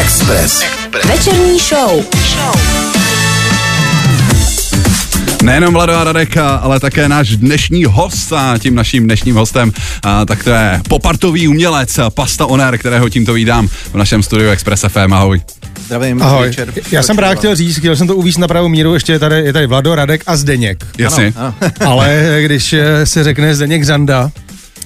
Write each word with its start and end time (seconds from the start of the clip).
Express. 0.00 0.64
Večerní 1.08 1.58
show. 1.58 2.04
Nejenom 5.42 5.74
Vlado 5.74 5.92
a 5.92 6.04
Radek, 6.04 6.36
ale 6.36 6.80
také 6.80 7.08
náš 7.08 7.36
dnešní 7.36 7.84
host 7.84 8.32
a 8.32 8.58
tím 8.58 8.74
naším 8.74 9.04
dnešním 9.04 9.36
hostem, 9.36 9.72
a, 10.02 10.24
tak 10.24 10.44
to 10.44 10.50
je 10.50 10.80
popartový 10.88 11.48
umělec 11.48 12.00
Pasta 12.14 12.46
Oner, 12.46 12.78
kterého 12.78 13.08
tímto 13.08 13.32
vídám 13.32 13.68
v 13.68 13.94
našem 13.94 14.22
studiu 14.22 14.50
Express 14.50 14.84
FM. 14.88 15.12
Ahoj. 15.12 15.40
Zdravím, 15.84 16.22
Ahoj. 16.22 16.46
večer. 16.46 16.72
Já 16.90 17.02
jsem 17.02 17.16
právě 17.16 17.36
chtěl 17.36 17.56
říct, 17.56 17.78
chtěl 17.78 17.96
jsem 17.96 18.06
to 18.06 18.16
uvíct 18.16 18.38
na 18.38 18.48
pravou 18.48 18.68
míru, 18.68 18.94
ještě 18.94 19.12
je 19.12 19.18
tady, 19.18 19.36
je 19.36 19.52
tady 19.52 19.66
Vlado, 19.66 19.94
Radek 19.94 20.22
a 20.26 20.36
Zdeněk. 20.36 20.86
Jasně. 20.98 21.32
Ano. 21.36 21.54
Ale 21.86 22.38
když 22.42 22.72
eh, 22.72 23.06
se 23.06 23.24
řekne 23.24 23.54
Zdeněk 23.54 23.84
Zanda, 23.84 24.30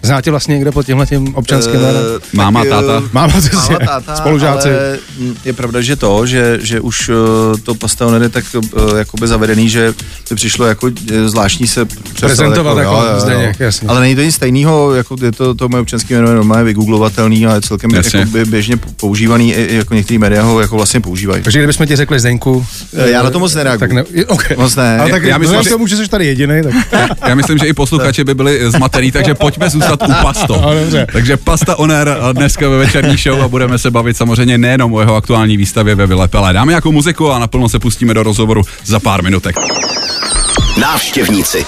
znáte 0.05 0.31
vlastně 0.31 0.55
někdo 0.55 0.73
pod 0.73 0.87
tímhle 0.87 1.07
tím 1.07 1.35
občanským 1.35 1.81
jménem? 1.81 2.03
Tak, 2.21 2.33
Máma, 2.33 2.63
eh, 2.67 2.69
táta. 2.69 3.03
Máma, 3.13 3.33
Máma, 3.53 3.79
táta, 3.87 4.17
spolužáci. 4.17 4.69
Ale 4.69 4.99
je 5.45 5.53
pravda, 5.53 5.81
že 5.81 5.97
to, 5.97 6.27
že, 6.27 6.59
že 6.63 6.81
už 6.81 7.09
eh, 7.09 7.59
to 7.63 7.75
Pastaoner 7.75 8.23
je 8.23 8.29
tak 8.29 8.45
eh, 8.55 8.99
jakoby 8.99 9.29
zavedený, 9.29 9.69
že 9.69 9.95
by 10.31 10.37
přišlo 10.37 10.67
jako 10.67 10.91
zvláštní 11.27 11.67
se 11.67 11.85
představit 11.85 12.37
Prezentovat 12.37 12.79
jako 12.79 13.03
Zdeněk, 13.19 13.61
jasně. 13.61 13.89
Ale 13.89 14.01
není 14.01 14.15
to 14.15 14.23
nic 14.23 14.35
stejného, 14.35 14.95
jako 14.95 15.17
je 15.23 15.33
to, 15.33 15.55
to 15.55 15.69
moje 15.69 15.81
občanské 15.81 16.15
jméno 16.15 16.29
je 16.29 16.35
normálně 16.35 16.65
vygooglovatelný 16.65 17.47
a 17.47 17.55
je 17.55 17.61
celkem 17.61 17.91
Jasně. 17.91 18.21
jakoby 18.21 18.45
běžně 18.45 18.77
používaný, 18.77 19.55
jako 19.69 19.95
některý 19.95 20.19
média 20.19 20.43
ho 20.43 20.61
jako 20.61 20.77
vlastně 20.77 21.01
používají. 21.01 21.43
Takže 21.43 21.59
kdybychom 21.59 21.87
ti 21.87 21.97
řekli 21.97 22.21
Zdeňku... 22.21 22.67
Já 22.93 23.23
na 23.23 23.31
to 23.31 23.39
moc 23.39 23.55
nereaguju. 23.55 23.81
Tak 23.81 23.93
ne, 23.93 24.05
okay. 24.27 24.57
Moc 24.57 24.77
ne. 24.77 24.99
Ale 24.99 25.11
tak 25.11 25.23
Já 25.23 25.29
já 25.29 25.39
myslím, 25.39 25.63
že... 25.63 25.71
tomu, 25.71 25.87
že 25.87 25.97
jsi 25.97 26.09
tady 26.09 26.27
jediný, 26.27 26.63
tak... 26.63 27.09
Já 27.29 27.35
myslím, 27.35 27.59
že 27.59 27.67
i 27.67 27.73
posluchači 27.73 28.25
by 28.25 28.35
byli 28.35 28.71
zmatený, 28.71 29.13
takže 29.13 29.35
pojďme 29.35 29.71
zůstat 29.71 29.94
u 30.03 30.13
Pasto. 30.23 30.63
Dobře. 30.81 31.07
Takže 31.13 31.37
Pasta 31.37 31.79
Oner 31.79 32.17
dneska 32.33 32.69
ve 32.69 32.79
večerní 32.79 33.17
show 33.17 33.43
a 33.43 33.49
budeme 33.49 33.79
se 33.79 33.91
bavit 33.91 34.17
samozřejmě 34.17 34.59
nejenom 34.59 34.93
o 34.93 35.01
jeho 35.01 35.17
aktuální 35.17 35.57
výstavě 35.57 35.95
ve 35.95 36.07
Vylepele. 36.07 36.53
Dáme 36.53 36.73
nějakou 36.73 36.93
muziku 36.93 37.31
a 37.31 37.39
naplno 37.39 37.69
se 37.69 37.79
pustíme 37.79 38.15
do 38.15 38.23
rozhovoru 38.23 38.63
za 38.85 39.01
pár 39.01 39.23
minutek. 39.23 39.57
Návštěvníci. 40.81 41.67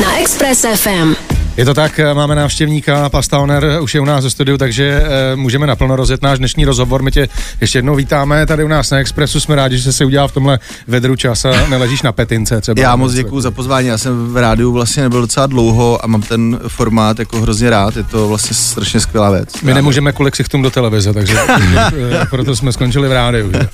Na 0.00 0.20
Express 0.20 0.66
FM. 0.74 1.29
Je 1.60 1.66
to 1.66 1.74
tak, 1.74 1.98
eh, 1.98 2.14
máme 2.14 2.34
návštěvníka, 2.34 3.08
Pasta 3.08 3.38
Oner 3.38 3.64
eh, 3.64 3.80
už 3.80 3.94
je 3.94 4.00
u 4.00 4.04
nás 4.04 4.24
ve 4.24 4.30
studiu, 4.30 4.58
takže 4.58 5.02
eh, 5.04 5.36
můžeme 5.36 5.66
naplno 5.66 5.96
rozjet 5.96 6.22
náš 6.22 6.38
dnešní 6.38 6.64
rozhovor. 6.64 7.02
My 7.02 7.10
tě 7.10 7.28
ještě 7.60 7.78
jednou 7.78 7.94
vítáme 7.94 8.46
tady 8.46 8.64
u 8.64 8.68
nás 8.68 8.90
na 8.90 8.98
Expressu. 8.98 9.40
Jsme 9.40 9.56
rádi, 9.56 9.78
že 9.78 9.82
jsi 9.82 9.92
si 9.92 10.04
udělal 10.04 10.28
v 10.28 10.32
tomhle 10.32 10.58
vedru 10.86 11.16
čas 11.16 11.44
a 11.44 11.66
neležíš 11.68 12.02
na 12.02 12.12
petince 12.12 12.60
třeba. 12.60 12.82
Já 12.82 12.96
moc 12.96 13.12
děkuji 13.12 13.40
za 13.40 13.50
pozvání, 13.50 13.88
já 13.88 13.98
jsem 13.98 14.32
v 14.32 14.36
rádiu 14.36 14.72
vlastně 14.72 15.02
nebyl 15.02 15.20
docela 15.20 15.46
dlouho 15.46 16.04
a 16.04 16.06
mám 16.06 16.22
ten 16.22 16.60
formát 16.68 17.18
jako 17.18 17.40
hrozně 17.40 17.70
rád, 17.70 17.96
je 17.96 18.04
to 18.04 18.28
vlastně 18.28 18.54
strašně 18.54 19.00
skvělá 19.00 19.30
věc. 19.30 19.60
My 19.62 19.74
nemůžeme 19.74 20.12
kvůli 20.12 20.30
ksichtům 20.30 20.62
do 20.62 20.70
televize, 20.70 21.12
takže 21.12 21.38
proto 22.30 22.56
jsme 22.56 22.72
skončili 22.72 23.08
v 23.08 23.12
rádiu. 23.12 23.52
že? 23.52 23.68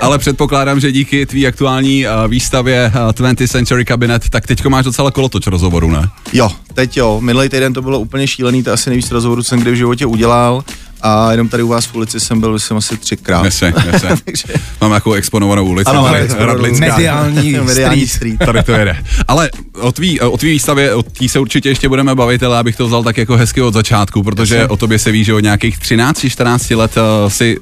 Ale 0.00 0.18
předpokládám, 0.18 0.80
že 0.80 0.92
díky 0.92 1.26
tvý 1.26 1.46
aktuální 1.46 2.06
výstavě 2.28 2.92
eh, 2.94 3.12
20th 3.12 3.48
Century 3.48 3.84
Cabinet, 3.84 4.28
tak 4.30 4.46
teďko 4.46 4.70
máš 4.70 4.84
docela 4.84 5.10
kolotoč 5.10 5.46
rozhovoru, 5.46 5.90
ne? 5.90 6.08
Jo, 6.32 6.50
teď 6.74 6.96
jo, 6.96 7.15
minulý 7.20 7.48
týden 7.48 7.72
to 7.72 7.82
bylo 7.82 8.00
úplně 8.00 8.26
šílený, 8.26 8.62
to 8.62 8.72
asi 8.72 8.90
nejvíc 8.90 9.10
rozhovorů, 9.10 9.42
co 9.42 9.48
jsem 9.48 9.60
kdy 9.60 9.70
v 9.70 9.74
životě 9.74 10.06
udělal 10.06 10.64
a 11.02 11.30
jenom 11.30 11.48
tady 11.48 11.62
u 11.62 11.68
vás 11.68 11.86
v 11.86 11.94
ulici 11.94 12.20
jsem 12.20 12.40
byl, 12.40 12.58
jsem 12.58 12.76
asi 12.76 12.96
třikrát. 12.96 13.42
Nese, 13.42 13.72
nese. 13.92 14.08
Máme 14.80 14.94
takovou 14.94 15.14
exponovanou 15.14 15.64
ulici. 15.64 15.90
Ano, 15.90 16.04
tady, 16.04 16.18
exponovanou 16.18 16.62
Radlická. 16.62 16.86
Mediální 16.86 17.52
Mediální 17.64 18.06
street. 18.06 18.36
street. 18.36 18.46
Tady 18.46 18.62
to 18.62 18.72
jede. 18.72 18.96
Ale 19.28 19.50
o 19.80 19.92
tvý, 19.92 20.20
o 20.20 20.36
tvý 20.36 20.50
výstavě, 20.50 20.94
o 20.94 21.02
tý 21.02 21.28
se 21.28 21.38
určitě 21.38 21.68
ještě 21.68 21.88
budeme 21.88 22.14
bavit, 22.14 22.42
ale 22.42 22.58
abych 22.58 22.76
to 22.76 22.86
vzal 22.86 23.04
tak 23.04 23.18
jako 23.18 23.36
hezky 23.36 23.62
od 23.62 23.74
začátku, 23.74 24.22
protože 24.22 24.56
Jasně. 24.56 24.68
o 24.68 24.76
tobě 24.76 24.98
se 24.98 25.12
ví, 25.12 25.24
že 25.24 25.34
od 25.34 25.40
nějakých 25.40 25.78
13-14 25.78 26.76
let 26.76 26.96
uh, 26.96 27.30
si 27.30 27.56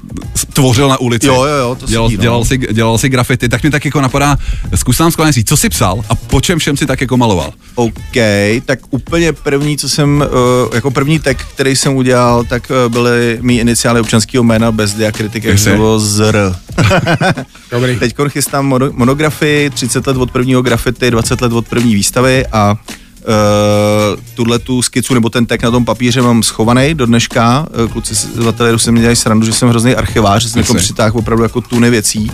tvořil 0.53 0.89
na 0.89 0.99
ulici. 0.99 1.27
Jo, 1.27 1.33
jo, 1.43 1.57
jo, 1.57 1.75
to 1.79 1.85
dělal, 1.85 2.09
ví, 2.09 2.17
no. 2.17 2.21
dělal, 2.21 2.45
si, 2.45 2.57
dělal 2.57 2.97
si 2.97 3.09
grafity, 3.09 3.49
tak 3.49 3.63
mi 3.63 3.71
tak 3.71 3.85
jako 3.85 4.01
napadá, 4.01 4.37
zkus 4.75 4.99
nám 4.99 5.11
skvěle 5.11 5.31
říct, 5.31 5.49
co 5.49 5.57
jsi 5.57 5.69
psal 5.69 6.01
a 6.09 6.15
po 6.15 6.41
čem 6.41 6.59
všem 6.59 6.77
si 6.77 6.85
tak 6.85 7.01
jako 7.01 7.17
maloval? 7.17 7.53
OK, 7.75 8.15
tak 8.65 8.79
úplně 8.89 9.33
první, 9.33 9.77
co 9.77 9.89
jsem, 9.89 10.25
uh, 10.67 10.75
jako 10.75 10.91
první 10.91 11.19
tag, 11.19 11.37
který 11.53 11.75
jsem 11.75 11.95
udělal, 11.95 12.43
tak 12.43 12.71
uh, 12.85 12.91
byly 12.91 13.37
mý 13.41 13.59
iniciály 13.59 13.99
občanského 13.99 14.43
jména 14.43 14.71
bez 14.71 14.93
diakritiky, 14.93 15.47
jak 15.47 15.75
bylo 15.75 15.99
ZR. 15.99 16.55
Dobrý. 17.71 17.95
Teď 17.99 18.15
chystám 18.27 18.73
mono- 18.73 18.91
monografii, 18.93 19.69
30 19.69 20.07
let 20.07 20.17
od 20.17 20.31
prvního 20.31 20.61
grafity, 20.61 21.11
20 21.11 21.41
let 21.41 21.53
od 21.53 21.67
první 21.67 21.95
výstavy 21.95 22.04
a 22.51 22.75
Uh, 23.27 24.19
tuhle 24.33 24.59
tu 24.59 24.81
skicu 24.81 25.13
nebo 25.13 25.29
ten 25.29 25.45
tek 25.45 25.63
na 25.63 25.71
tom 25.71 25.85
papíře 25.85 26.21
mám 26.21 26.43
schovaný 26.43 26.93
do 26.93 27.05
dneška. 27.05 27.67
Uh, 27.83 27.91
kluci 27.91 28.15
z 28.15 28.47
ateliéru 28.47 28.79
se 28.79 28.91
mi 28.91 28.99
dělají 28.99 29.15
srandu, 29.15 29.45
že 29.45 29.53
jsem 29.53 29.69
hrozný 29.69 29.95
archivář, 29.95 30.41
že 30.43 30.49
jsem 30.49 30.59
jako 30.59 30.73
přitáhl 30.73 31.17
opravdu 31.17 31.43
jako 31.43 31.61
tuny 31.61 31.89
věcí. 31.89 32.31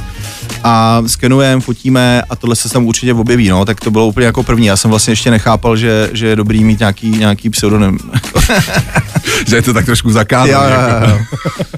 A 0.63 1.03
skenujeme, 1.07 1.61
fotíme 1.61 2.22
a 2.29 2.35
tohle 2.35 2.55
se 2.55 2.69
tam 2.69 2.85
určitě 2.85 3.13
objeví, 3.13 3.49
no, 3.49 3.66
tak 3.66 3.79
to 3.79 3.91
bylo 3.91 4.07
úplně 4.07 4.25
jako 4.25 4.44
první. 4.44 4.66
Já 4.66 4.77
jsem 4.77 4.89
vlastně 4.91 5.11
ještě 5.11 5.31
nechápal, 5.31 5.77
že, 5.77 6.09
že 6.13 6.27
je 6.27 6.35
dobrý 6.35 6.63
mít 6.63 6.79
nějaký, 6.79 7.09
nějaký 7.09 7.49
pseudonym. 7.49 7.97
Že 9.47 9.55
je 9.55 9.61
to 9.61 9.73
tak 9.73 9.85
trošku 9.85 10.11
zakázané. 10.11 10.51
jo, 10.53 10.61
jako. 10.63 11.25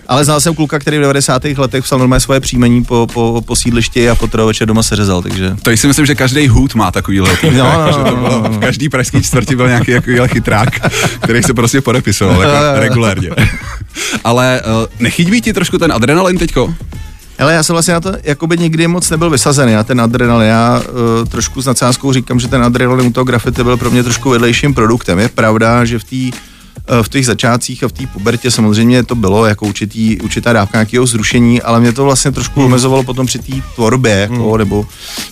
Ale 0.08 0.26
znal 0.26 0.42
jsem 0.42 0.56
kluka, 0.56 0.80
který 0.80 0.98
v 0.98 1.02
90. 1.02 1.44
letech 1.46 1.84
psal 1.84 2.00
normálně 2.00 2.20
svoje 2.20 2.40
příjmení 2.40 2.84
po, 2.84 3.08
po, 3.14 3.42
po 3.46 3.56
sídlišti 3.56 4.10
a 4.10 4.16
po 4.16 4.46
večer 4.46 4.68
doma 4.68 4.84
se 4.84 4.96
řezal, 4.96 5.22
takže... 5.22 5.56
To 5.62 5.78
si 5.78 5.88
myslím, 5.88 6.06
že 6.06 6.16
každý 6.16 6.48
hud 6.48 6.76
má 6.76 6.92
takovýhle. 6.92 7.30
No, 7.44 7.86
no, 7.88 7.94
to 7.94 7.98
no, 8.04 8.04
bylo- 8.16 8.30
no, 8.30 8.50
no. 8.50 8.50
V 8.50 8.60
každý 8.60 8.90
pražský 8.90 9.22
čtvrti 9.22 9.56
byl 9.56 9.68
nějaký 9.68 9.92
jako 9.92 10.28
chytrák, 10.28 10.70
který 11.20 11.44
se 11.44 11.54
prostě 11.54 11.82
podepisoval 11.82 12.42
jako 12.42 12.56
regulérně. 12.80 13.30
Ale 14.24 14.62
uh, 14.66 14.86
nechybí 15.00 15.42
ti 15.42 15.54
trošku 15.54 15.78
ten 15.78 15.92
adrenalin 15.92 16.38
teďko? 16.38 16.74
Ale 17.40 17.54
já 17.54 17.64
jsem 17.64 17.74
vlastně 17.74 17.94
na 17.94 18.02
to 18.02 18.14
jakoby 18.24 18.58
nikdy 18.58 18.88
moc 18.88 19.10
nebyl 19.10 19.30
vysazený, 19.30 19.74
na 19.74 19.84
ten 19.84 20.02
adrenalin. 20.02 20.48
Já 20.48 20.82
uh, 20.82 21.28
trošku 21.30 21.62
s 21.62 21.66
nadsázkou 21.66 22.14
říkám, 22.14 22.40
že 22.40 22.48
ten 22.48 22.64
adrenalin 22.64 23.08
u 23.08 23.12
toho 23.12 23.26
grafity 23.26 23.64
byl 23.64 23.78
pro 23.78 23.92
mě 23.92 24.04
trošku 24.04 24.30
vedlejším 24.30 24.74
produktem. 24.74 25.20
Je 25.20 25.30
pravda, 25.30 25.86
že 25.86 26.00
v 26.00 26.04
té 26.04 26.38
v 27.02 27.10
těch 27.10 27.26
začátcích 27.26 27.84
a 27.84 27.88
v 27.88 27.92
té 27.92 28.08
pubertě 28.08 28.52
samozřejmě 28.52 29.04
to 29.04 29.16
bylo 29.16 29.46
jako 29.46 29.66
určitý, 29.66 30.22
určitá 30.22 30.54
dávka 30.54 30.78
nějakého 30.78 31.06
zrušení, 31.06 31.62
ale 31.62 31.80
mě 31.80 31.92
to 31.94 32.04
vlastně 32.04 32.32
trošku 32.32 32.60
Hmm. 32.60 32.66
omezovalo 32.66 33.04
potom 33.04 33.26
při 33.26 33.40
té 33.40 33.54
tvorbě, 33.76 34.12
jako, 34.32 34.58
nebo 34.58 34.86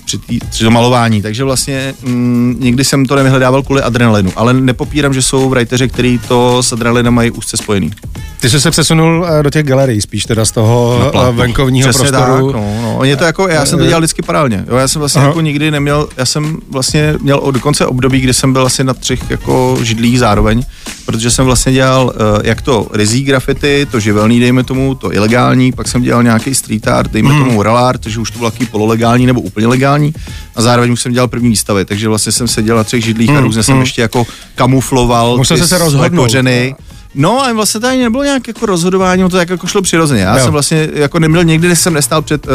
při, 0.06 0.18
tý, 0.18 0.40
při 0.50 0.64
tom 0.64 0.74
malování. 0.74 1.22
Takže 1.22 1.44
vlastně 1.44 1.94
mm, 2.04 2.58
nikdy 2.60 2.84
jsem 2.84 3.06
to 3.06 3.16
nevyhledával 3.16 3.64
kvůli 3.64 3.82
adrenalinu, 3.82 4.32
ale 4.36 4.54
nepopírám, 4.54 5.14
že 5.14 5.22
jsou 5.22 5.50
writeři, 5.50 5.90
kteří 5.90 6.20
to 6.28 6.64
s 6.64 6.74
adrenalinem 6.74 7.14
mají 7.14 7.32
úzce 7.32 7.58
spojený. 7.58 7.92
Ty 8.40 8.50
jsi 8.50 8.62
se 8.62 8.72
přesunul 8.72 9.28
eh, 9.30 9.44
do 9.44 9.50
těch 9.50 9.66
galerií 9.66 10.02
spíš 10.02 10.26
teda 10.26 10.46
z 10.46 10.52
toho 10.52 11.12
eh, 11.30 11.32
venkovního 11.32 11.90
Přesně 11.90 12.10
prostoru. 12.10 12.52
Tak, 12.52 12.62
no, 12.62 12.82
no. 12.82 13.04
Je 13.04 13.18
to 13.18 13.24
jako, 13.24 13.48
já 13.48 13.66
jsem 13.66 13.80
to 13.80 13.86
dělal 13.86 14.02
vždycky 14.02 14.22
paralelně. 14.22 14.66
Jo, 14.68 14.76
já 14.76 14.88
jsem 14.88 15.00
vlastně 15.00 15.20
Aha. 15.20 15.28
jako 15.28 15.42
nikdy 15.42 15.72
neměl, 15.72 16.10
já 16.18 16.26
jsem 16.26 16.58
vlastně 16.72 17.14
měl 17.22 17.52
dokonce 17.52 17.86
období, 17.86 18.20
kdy 18.20 18.34
jsem 18.34 18.54
byl 18.54 18.66
asi 18.66 18.84
na 18.84 18.94
třech 18.94 19.30
jako 19.30 19.78
židlích 19.82 20.20
zároveň, 20.20 20.64
protože 21.06 21.32
jsem 21.32 21.41
vlastně 21.46 21.74
dělal 21.74 22.06
uh, 22.06 22.12
jak 22.44 22.62
to 22.62 22.88
rizí 22.94 23.24
graffiti, 23.24 23.88
to 23.92 24.00
živelný, 24.00 24.40
dejme 24.40 24.64
tomu, 24.64 24.96
to 24.96 25.14
ilegální, 25.14 25.72
pak 25.72 25.88
jsem 25.88 26.02
dělal 26.02 26.24
nějaký 26.24 26.56
street 26.56 26.88
art, 26.88 27.12
dejme 27.12 27.30
Mhm. 27.30 27.40
tomu 27.40 27.52
mural 27.52 27.78
art, 27.78 28.02
takže 28.02 28.20
už 28.20 28.32
to 28.32 28.38
bylo 28.40 28.52
taky 28.52 28.66
pololegální 28.66 29.26
nebo 29.26 29.42
úplně 29.42 29.68
legální 29.68 30.14
a 30.56 30.62
zároveň 30.62 30.92
už 30.92 31.02
jsem 31.02 31.12
dělal 31.14 31.28
první 31.28 31.50
výstavy, 31.50 31.86
takže 31.86 32.08
vlastně 32.08 32.32
jsem 32.32 32.48
seděl 32.48 32.76
na 32.78 32.84
třech 32.84 33.04
židlích 33.04 33.30
a 33.30 33.40
různě 33.42 33.64
jsem 33.64 33.80
ještě 33.80 34.02
jako 34.02 34.26
kamufloval 34.56 35.28
Mhm, 35.30 35.38
Musel 35.38 35.58
ty 35.58 35.68
se 35.68 35.78
rozhodnout. 35.78 36.24
kořeny. 36.24 36.76
No 37.16 37.42
a 37.46 37.54
vlastně 37.54 37.80
tady 37.82 37.98
nebylo 37.98 38.24
nějak 38.24 38.48
jako 38.48 38.66
rozhodování, 38.66 39.24
to 39.24 39.30
tak 39.30 39.50
jako 39.50 39.68
šlo 39.68 39.82
přirozeně. 39.82 40.22
Já 40.22 40.38
Jo. 40.38 40.44
jsem 40.44 40.52
vlastně 40.54 40.90
jako 40.94 41.20
neměl, 41.20 41.44
nikdy 41.44 41.76
jsem 41.76 41.94
nestál 41.94 42.22
před 42.22 42.46
uh, 42.48 42.52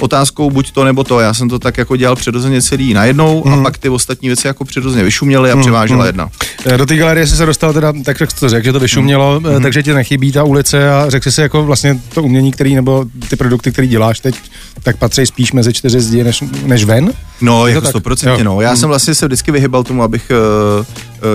otázkou 0.00 0.50
buď 0.50 0.70
to 0.72 0.84
nebo 0.84 1.04
to. 1.04 1.20
Já 1.20 1.34
jsem 1.34 1.48
to 1.48 1.58
tak 1.58 1.78
jako 1.78 1.96
dělal 1.96 2.16
přirozeně 2.16 2.62
celý 2.62 2.94
najednou 2.94 3.42
Mhm. 3.46 3.58
a 3.58 3.62
pak 3.62 3.78
ty 3.78 3.88
ostatní 3.88 4.28
věci 4.28 4.46
jako 4.46 4.64
přirozeně 4.64 5.04
vyšuměly 5.04 5.50
a 5.52 5.56
převážela 5.56 6.06
jedna. 6.06 6.28
Eh, 6.66 6.76
Do 6.78 6.86
té 6.86 6.96
galerie 6.96 7.26
jsi 7.26 7.36
se 7.36 7.46
dostal 7.46 7.72
teda, 7.72 7.92
tak 8.04 8.20
jak 8.20 8.32
to 8.32 8.48
řekl, 8.48 8.64
že 8.64 8.72
to 8.72 8.80
vyšumělo, 8.80 9.40
Mhm. 9.40 9.54
mm. 9.54 9.62
takže 9.62 9.82
ti 9.82 9.94
nechybí 9.94 10.32
ta 10.32 10.44
ulice 10.44 10.90
a 10.92 11.04
řekl 11.10 11.24
jsi 11.24 11.32
si 11.32 11.40
jako 11.40 11.64
vlastně 11.64 12.00
to 12.14 12.22
umění, 12.22 12.52
který 12.52 12.74
nebo 12.74 13.04
ty 13.30 13.36
produkty, 13.36 13.72
které 13.72 13.86
děláš 13.88 14.20
teď, 14.20 14.34
tak 14.82 14.96
patří 14.96 15.26
spíš 15.26 15.52
mezi 15.52 15.72
čtyři 15.72 16.00
zdi 16.00 16.24
než, 16.24 16.44
než 16.66 16.84
ven? 16.84 17.12
No, 17.40 17.66
Je 17.66 17.74
to 17.74 17.78
jako 17.78 17.88
stoprocentně, 17.88 18.44
no. 18.44 18.60
Já 18.60 18.76
jsem 18.76 18.88
vlastně 18.88 19.14
se 19.14 19.26
vždycky 19.26 19.52
vyhybal 19.52 19.84
tomu, 19.84 20.02
abych 20.02 20.30
uh, 20.78 20.84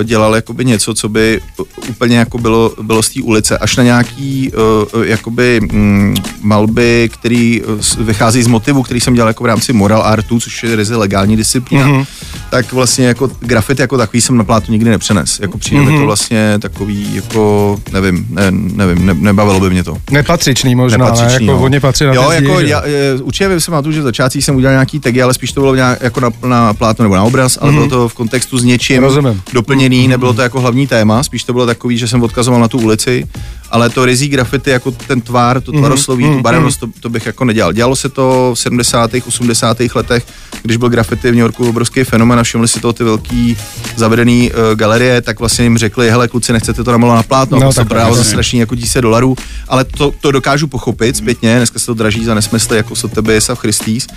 dělal 0.03 0.35
jakoby 0.35 0.65
něco, 0.65 0.93
co 0.93 1.09
by 1.09 1.41
úplně 1.89 2.17
jako 2.17 2.37
bylo, 2.37 2.73
bylo 2.81 3.03
z 3.03 3.09
té 3.09 3.21
ulice, 3.21 3.57
až 3.57 3.75
na 3.75 3.83
nějaký 3.83 4.51
uh, 4.93 5.03
jakoby 5.03 5.59
mm, 5.71 6.15
malby, 6.41 7.09
který 7.13 7.61
vychází 7.97 8.43
z 8.43 8.47
motivu, 8.47 8.83
který 8.83 9.01
jsem 9.01 9.13
dělal 9.13 9.29
jako 9.29 9.43
v 9.43 9.47
rámci 9.47 9.73
moral 9.73 10.03
artu, 10.03 10.39
což 10.39 10.63
je 10.63 10.75
ryze 10.75 10.95
legální 10.95 11.37
disciplína, 11.37 11.87
mm-hmm. 11.87 12.05
tak 12.49 12.73
vlastně 12.73 13.05
jako 13.05 13.31
grafit 13.39 13.79
jako 13.79 13.97
takový 13.97 14.21
jsem 14.21 14.37
na 14.37 14.43
plátu 14.43 14.71
nikdy 14.71 14.89
nepřenes. 14.89 15.39
Jako 15.39 15.57
přijde 15.57 15.81
mm-hmm. 15.81 15.91
mi 15.91 15.99
to 15.99 16.05
vlastně 16.05 16.59
takový, 16.59 17.15
jako 17.15 17.79
nevím, 17.91 18.25
ne, 18.29 18.51
nevím, 18.51 19.05
ne, 19.05 19.13
nebavilo 19.13 19.59
by 19.59 19.69
mě 19.69 19.83
to. 19.83 19.97
Nepatřičný 20.11 20.75
možná, 20.75 20.97
ne? 20.97 21.03
Nepatřičný, 21.03 21.45
jako 21.45 21.55
no. 21.55 21.57
hodně 21.57 21.79
patří 21.79 22.05
na 22.05 22.13
Jo, 22.13 22.31
zdi, 22.35 22.45
jako 22.45 22.61
že? 22.61 22.67
já, 22.67 22.81
eh, 22.85 23.21
určitě 23.21 23.49
pamatuju, 23.65 23.93
že 23.93 24.01
v 24.01 24.03
začátcích 24.03 24.45
jsem 24.45 24.55
udělal 24.55 24.73
nějaký 24.73 24.99
tagy, 24.99 25.21
ale 25.21 25.33
spíš 25.33 25.51
to 25.51 25.61
bylo 25.61 25.75
nějak 25.75 26.01
jako 26.01 26.19
na, 26.19 26.29
na 26.47 26.73
plátno 26.73 27.03
nebo 27.03 27.15
na 27.15 27.23
obraz, 27.23 27.57
ale 27.61 27.71
bylo 27.71 27.87
to 27.87 28.09
v 28.09 28.13
kontextu 28.13 28.57
s 28.57 28.63
něčím 28.63 29.03
Rozumím. 29.03 29.41
Doplněný, 29.73 30.07
nebylo 30.07 30.33
to 30.33 30.41
jako 30.41 30.61
hlavní 30.61 30.87
téma, 30.87 31.23
spíš 31.23 31.43
to 31.43 31.53
bylo 31.53 31.65
takový, 31.65 31.97
že 31.97 32.07
jsem 32.07 32.23
odkazoval 32.23 32.61
na 32.61 32.67
tu 32.67 32.79
ulici 32.79 33.27
ale 33.73 33.89
to 33.89 34.05
rizí 34.05 34.27
graffiti, 34.27 34.69
jako 34.69 34.91
ten 34.91 35.21
tvár, 35.21 35.61
to 35.61 35.71
tvarosloví, 35.71 36.23
Mhm, 36.25 36.35
tu 36.37 36.41
barevnost, 36.41 36.79
to, 36.79 36.87
to 36.99 37.09
bych 37.09 37.25
jako 37.25 37.45
nedělal. 37.45 37.73
Dělalo 37.73 37.95
se 37.95 38.09
to 38.09 38.51
v 38.55 38.59
70. 38.59 39.11
80. 39.27 39.77
letech, 39.95 40.25
když 40.63 40.77
byl 40.77 40.89
graffiti 40.89 41.27
v 41.27 41.31
New 41.31 41.39
Yorku 41.41 41.69
obrovský 41.69 42.03
fenomen 42.03 42.39
a 42.39 42.43
všimli 42.43 42.67
si 42.67 42.79
toho 42.79 42.93
ty 42.93 43.03
velký 43.03 43.57
zavedený 43.95 44.51
uh, 44.51 44.75
galerie, 44.75 45.21
tak 45.21 45.39
vlastně 45.39 45.65
jim 45.65 45.77
řekli, 45.77 46.09
hele 46.09 46.27
kluci, 46.27 46.53
nechcete 46.53 46.83
to 46.83 46.91
namalovat 46.91 47.17
na 47.17 47.23
plátno, 47.23 47.59
No, 47.59 47.65
to 47.67 47.73
se 47.73 47.85
prodávalo 47.85 48.15
za 48.15 48.23
strašný 48.23 48.59
jako 48.59 48.75
tisíce 48.75 49.01
dolarů, 49.01 49.35
ale 49.67 49.83
to, 49.83 50.13
to 50.21 50.31
dokážu 50.31 50.67
pochopit 50.67 51.17
zpětně, 51.17 51.55
dneska 51.57 51.79
se 51.79 51.85
to 51.85 51.93
draží 51.93 52.25
za 52.25 52.33
nesmysly 52.33 52.77
jako 52.77 52.95
Sotheby's 52.95 53.49
a 53.49 53.55
Christie's, 53.55 54.07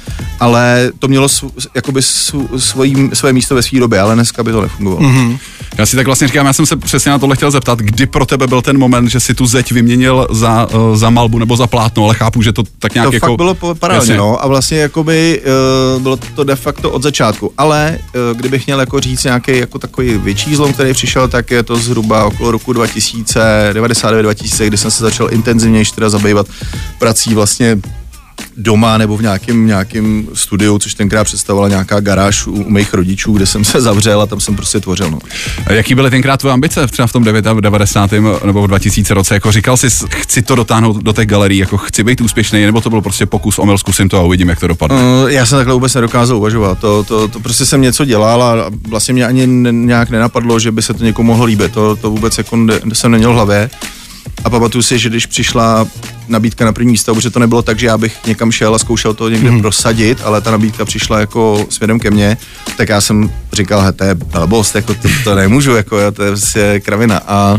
ale 0.41 0.91
to 0.99 1.09
mělo 1.09 1.29
sv, 1.29 1.47
jakoby 1.75 2.02
sv, 2.02 2.37
svojí, 2.56 3.11
svoje 3.14 3.32
místo 3.32 3.55
ve 3.55 3.62
své 3.62 3.81
době, 3.81 4.00
ale 4.00 4.14
dneska 4.14 4.43
by 4.43 4.52
to 4.52 4.61
nefungovalo. 4.62 5.02
Mm-hmm. 5.09 5.38
Já 5.79 5.87
si 5.87 5.97
tak 5.97 6.06
vlastně 6.06 6.26
říkám, 6.26 6.47
já 6.47 6.52
jsem 6.52 6.67
se 6.67 6.76
přesně 6.76 7.11
na 7.11 7.19
tohle 7.19 7.37
chtěl 7.37 7.50
zeptat, 7.50 7.79
kdy 7.79 8.06
pro 8.06 8.26
tebe 8.26 8.47
byl 8.47 8.62
ten 8.62 8.79
moment, 8.79 9.09
že 9.09 9.20
si 9.20 9.35
tu 9.35 9.46
zeď 9.47 9.73
vyměnil 9.73 10.27
za, 10.31 10.69
uh, 10.75 10.97
za 10.97 11.11
malbu 11.11 11.39
nebo 11.39 11.57
za 11.57 11.67
plátno, 11.67 12.05
ale 12.05 12.15
chápu, 12.15 12.43
že 12.43 12.53
to 12.53 12.63
tak 12.79 12.95
nějak 12.95 13.09
to 13.09 13.15
jako... 13.15 13.27
fakt 13.27 13.37
bylo 13.37 13.75
paralelně, 13.75 14.17
no, 14.17 14.45
a 14.45 14.47
vlastně 14.47 14.79
jakoby 14.79 15.43
uh, 15.97 16.03
bylo 16.03 16.17
to 16.17 16.45
de 16.45 16.57
facto 16.57 16.91
od 16.91 17.03
začátku, 17.03 17.53
ale 17.59 17.99
uh, 17.99 18.39
kdybych 18.39 18.67
měl 18.67 18.81
jako 18.81 19.01
říct 19.01 19.25
nějaký 19.25 19.59
jako 19.59 19.79
takový 19.79 20.19
větší 20.19 20.55
zlom, 20.55 20.73
který 20.73 20.93
přišel, 20.93 21.29
tak 21.29 21.51
je 21.51 21.63
to 21.63 21.77
zhruba 21.77 22.25
okolo 22.25 22.51
roku 22.51 22.73
2099-2000, 22.73 24.67
kdy 24.67 24.77
jsem 24.77 24.91
se 24.91 25.05
začal 25.05 25.33
intenzivněji 25.33 25.85
teda 25.95 26.11
zabývat 26.11 26.47
prací 26.99 27.35
vlastně 27.35 27.79
doma 28.56 28.99
nebo 28.99 29.17
v 29.17 29.23
nějakém 29.23 29.67
nějakým 29.67 30.29
studiu, 30.35 30.79
což 30.79 30.94
tenkrát 30.94 31.25
představovala 31.25 31.69
nějaká 31.69 32.00
garáž 32.00 32.47
u, 32.47 32.53
u 32.53 32.70
mých 32.70 32.94
rodičů, 32.94 33.32
kde 33.32 33.47
jsem 33.47 33.64
se 33.64 33.81
zavřel 33.81 34.20
a 34.20 34.26
tam 34.26 34.41
jsem 34.41 34.56
prostě 34.56 34.81
tvořil. 34.81 35.11
No. 35.11 35.19
A 35.67 35.73
Jaký 35.73 35.94
byly 35.94 36.11
tenkrát 36.11 36.37
tvoje 36.37 36.53
ambice 36.53 36.87
třeba 36.87 37.06
v 37.06 37.12
tom 37.12 37.25
90. 37.61 38.11
nebo 38.44 38.62
v 38.62 38.67
2000 38.67 39.14
roce? 39.14 39.35
Jako 39.35 39.53
říkal 39.53 39.76
jsi, 39.76 39.88
chci 40.08 40.43
to 40.43 40.55
dotáhnout 40.55 41.03
do 41.03 41.12
těch 41.12 41.26
galerií, 41.26 41.58
jako 41.58 41.76
chci 41.76 42.05
být 42.05 42.20
úspěšný, 42.20 42.64
nebo 42.64 42.81
to 42.81 42.91
byl 42.91 43.00
prostě 43.00 43.26
pokus, 43.26 43.58
omyl, 43.58 43.79
zkusím 43.79 44.08
to 44.08 44.19
a 44.19 44.23
uvidím, 44.23 44.49
jak 44.49 44.61
to 44.61 44.67
dopadne. 44.67 44.97
Uh, 44.97 45.31
já 45.31 45.47
jsem 45.47 45.59
takhle 45.59 45.75
vůbec 45.75 45.94
nedokázal 45.94 46.37
uvažovat. 46.37 46.79
To, 46.79 47.05
to, 47.05 47.29
to 47.29 47.41
prostě 47.41 47.67
jsem 47.67 47.81
něco 47.81 48.05
dělal 48.05 48.43
a 48.43 48.70
vlastně 48.88 49.14
mě 49.14 49.26
ani 49.26 49.47
ne, 49.47 49.73
nějak 49.73 50.11
nenapadlo, 50.11 50.59
že 50.59 50.73
by 50.73 50.82
se 50.82 50.94
to 50.94 51.05
někomu 51.05 51.26
mohlo 51.26 51.44
líbit. 51.44 51.73
To, 51.73 51.97
to 51.97 52.11
vůbec 52.11 52.38
jako 52.38 52.56
ne, 52.56 52.75
jsem 52.93 53.11
neměl 53.11 53.32
v 53.32 53.35
hlavě. 53.35 53.70
A 54.44 54.50
pamatuju 54.50 54.82
si, 54.82 54.99
že 54.99 55.09
když 55.09 55.26
přišla 55.26 55.87
nabídka 56.28 56.64
na 56.64 56.73
první 56.73 56.93
výstavu, 56.93 57.20
že 57.20 57.31
to 57.31 57.38
nebylo 57.38 57.62
tak, 57.62 57.78
že 57.78 57.87
já 57.87 57.99
bych 57.99 58.26
někam 58.26 58.52
šel 58.52 58.75
a 58.75 58.78
zkoušel 58.78 59.14
to 59.14 59.28
někde 59.28 59.50
hmm. 59.50 59.61
prosadit, 59.61 60.19
ale 60.25 60.40
ta 60.40 60.50
nabídka 60.50 60.84
přišla 60.84 61.20
jako 61.20 61.67
směrem 61.69 62.00
ke 62.00 62.11
mně, 62.11 62.37
tak 62.76 62.88
já 62.88 63.00
jsem 63.00 63.31
říkal, 63.52 63.81
he, 63.81 63.93
to 63.93 64.05
je 64.05 64.14
blbost, 64.14 64.75
jako 64.75 64.94
to, 64.94 65.08
to 65.25 65.34
nemůžu, 65.34 65.76
jako 65.76 65.99
jo, 65.99 66.12
to 66.12 66.23
je 66.23 66.31
prostě 66.31 66.81
kravina. 66.81 67.20
A, 67.26 67.58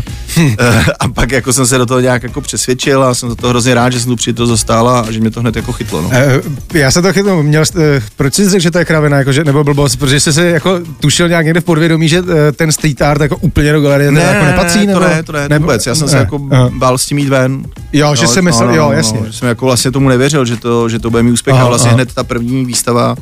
eh, 0.58 0.84
a 1.00 1.08
pak 1.08 1.32
jako 1.32 1.52
jsem 1.52 1.66
se 1.66 1.78
do 1.78 1.86
toho 1.86 2.00
nějak 2.00 2.22
jako 2.22 2.40
přesvědčil 2.40 3.04
a 3.04 3.14
jsem 3.14 3.28
za 3.28 3.34
to 3.34 3.48
hrozně 3.48 3.74
rád, 3.74 3.92
že 3.92 4.00
jsem 4.00 4.10
tu 4.10 4.16
při 4.16 4.32
to 4.32 4.46
dostala 4.46 5.00
a 5.00 5.10
že 5.10 5.20
mě 5.20 5.30
to 5.30 5.40
hned 5.40 5.56
jako 5.56 5.72
chytlo. 5.72 6.02
No. 6.02 6.10
Eh, 6.12 6.40
Já 6.74 6.90
se 6.90 7.02
to 7.02 7.12
chytnu, 7.12 7.42
měl, 7.42 7.62
eh, 7.78 8.02
proč 8.16 8.34
jsi 8.34 8.50
řekl, 8.50 8.62
že 8.62 8.70
to 8.70 8.78
je 8.78 8.84
kravina, 8.84 9.16
jako, 9.16 9.32
že, 9.32 9.44
nebo 9.44 9.64
blbost, 9.64 9.96
protože 9.96 10.20
jsi 10.20 10.32
se 10.32 10.46
jako 10.46 10.80
tušil 11.00 11.28
nějak 11.28 11.44
někde 11.44 11.60
v 11.60 11.64
podvědomí, 11.64 12.08
že 12.08 12.22
ten 12.56 12.72
street 12.72 13.02
art 13.02 13.20
jako 13.20 13.36
úplně 13.36 13.72
do 13.72 13.80
galerie 13.80 14.10
ne, 14.10 14.20
jako 14.20 14.44
nepatří, 14.44 14.78
ne, 14.78 14.86
nebo? 14.86 15.00
to 15.00 15.06
ne, 15.06 15.22
to 15.22 15.32
ne, 15.32 15.48
nebo, 15.48 15.66
vůbec, 15.66 15.86
já 15.86 15.94
jsem 15.94 16.06
ne, 16.06 16.10
se 16.10 16.18
jako 16.18 16.40
aha. 16.50 16.70
bál 16.72 16.98
s 16.98 17.06
tím 17.06 17.18
jít 17.18 17.28
ven. 17.28 17.62
Jo, 17.92 18.14
že 18.14 18.26
jsi 18.26 18.42
myslel, 18.42 18.57
jo, 18.64 18.90
jasně. 18.90 19.20
že 19.26 19.32
jsem 19.32 19.48
jako 19.48 19.64
vlastně 19.64 19.90
tomu 19.90 20.08
nevěřil, 20.08 20.44
že 20.44 20.56
to, 20.56 20.88
že 20.88 20.98
to 20.98 21.10
bude 21.10 21.22
mít 21.22 21.32
úspěch 21.32 21.56
Aha, 21.56 21.64
a 21.64 21.68
vlastně 21.68 21.88
aha. 21.88 21.94
hned 21.94 22.14
ta 22.14 22.24
první 22.24 22.64
výstava 22.64 23.16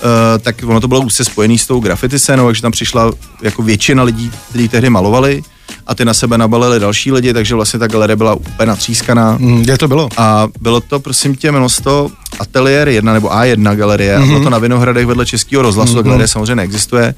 Uh, 0.00 0.42
tak 0.42 0.56
ono 0.66 0.80
to 0.80 0.88
bylo 0.88 1.00
úzce 1.00 1.24
spojený 1.24 1.58
s 1.58 1.66
tou 1.66 1.80
graffiti 1.80 2.18
scénou, 2.18 2.46
takže 2.46 2.62
tam 2.62 2.72
přišla 2.72 3.12
jako 3.42 3.62
většina 3.62 4.02
lidí, 4.02 4.30
kteří 4.48 4.68
tehdy 4.68 4.90
malovali 4.90 5.42
a 5.86 5.94
ty 5.94 6.04
na 6.04 6.14
sebe 6.14 6.38
nabalili 6.38 6.80
další 6.80 7.12
lidi, 7.12 7.32
takže 7.32 7.54
vlastně 7.54 7.78
ta 7.78 7.86
galerie 7.86 8.16
byla 8.16 8.34
úplně 8.34 8.66
natřískaná. 8.66 9.36
Mm, 9.40 9.62
Kde 9.62 9.78
to 9.78 9.88
bylo? 9.88 10.08
A 10.16 10.48
bylo 10.60 10.80
to, 10.80 11.00
prosím 11.00 11.36
tě, 11.36 11.48
jmenovalo 11.48 11.70
to 11.82 12.10
Atelier 12.38 12.88
1 12.88 13.12
nebo 13.12 13.28
A1 13.28 13.76
galerie. 13.76 14.18
Mm-hmm. 14.18 14.22
A 14.22 14.26
bylo 14.26 14.42
to 14.42 14.50
na 14.50 14.58
Vinohradech 14.58 15.06
vedle 15.06 15.26
Českého 15.26 15.62
rozhlasu, 15.62 15.92
mm-hmm. 15.92 15.96
ta 15.96 16.02
galerie 16.02 16.28
samozřejmě 16.28 16.56
neexistuje, 16.56 17.14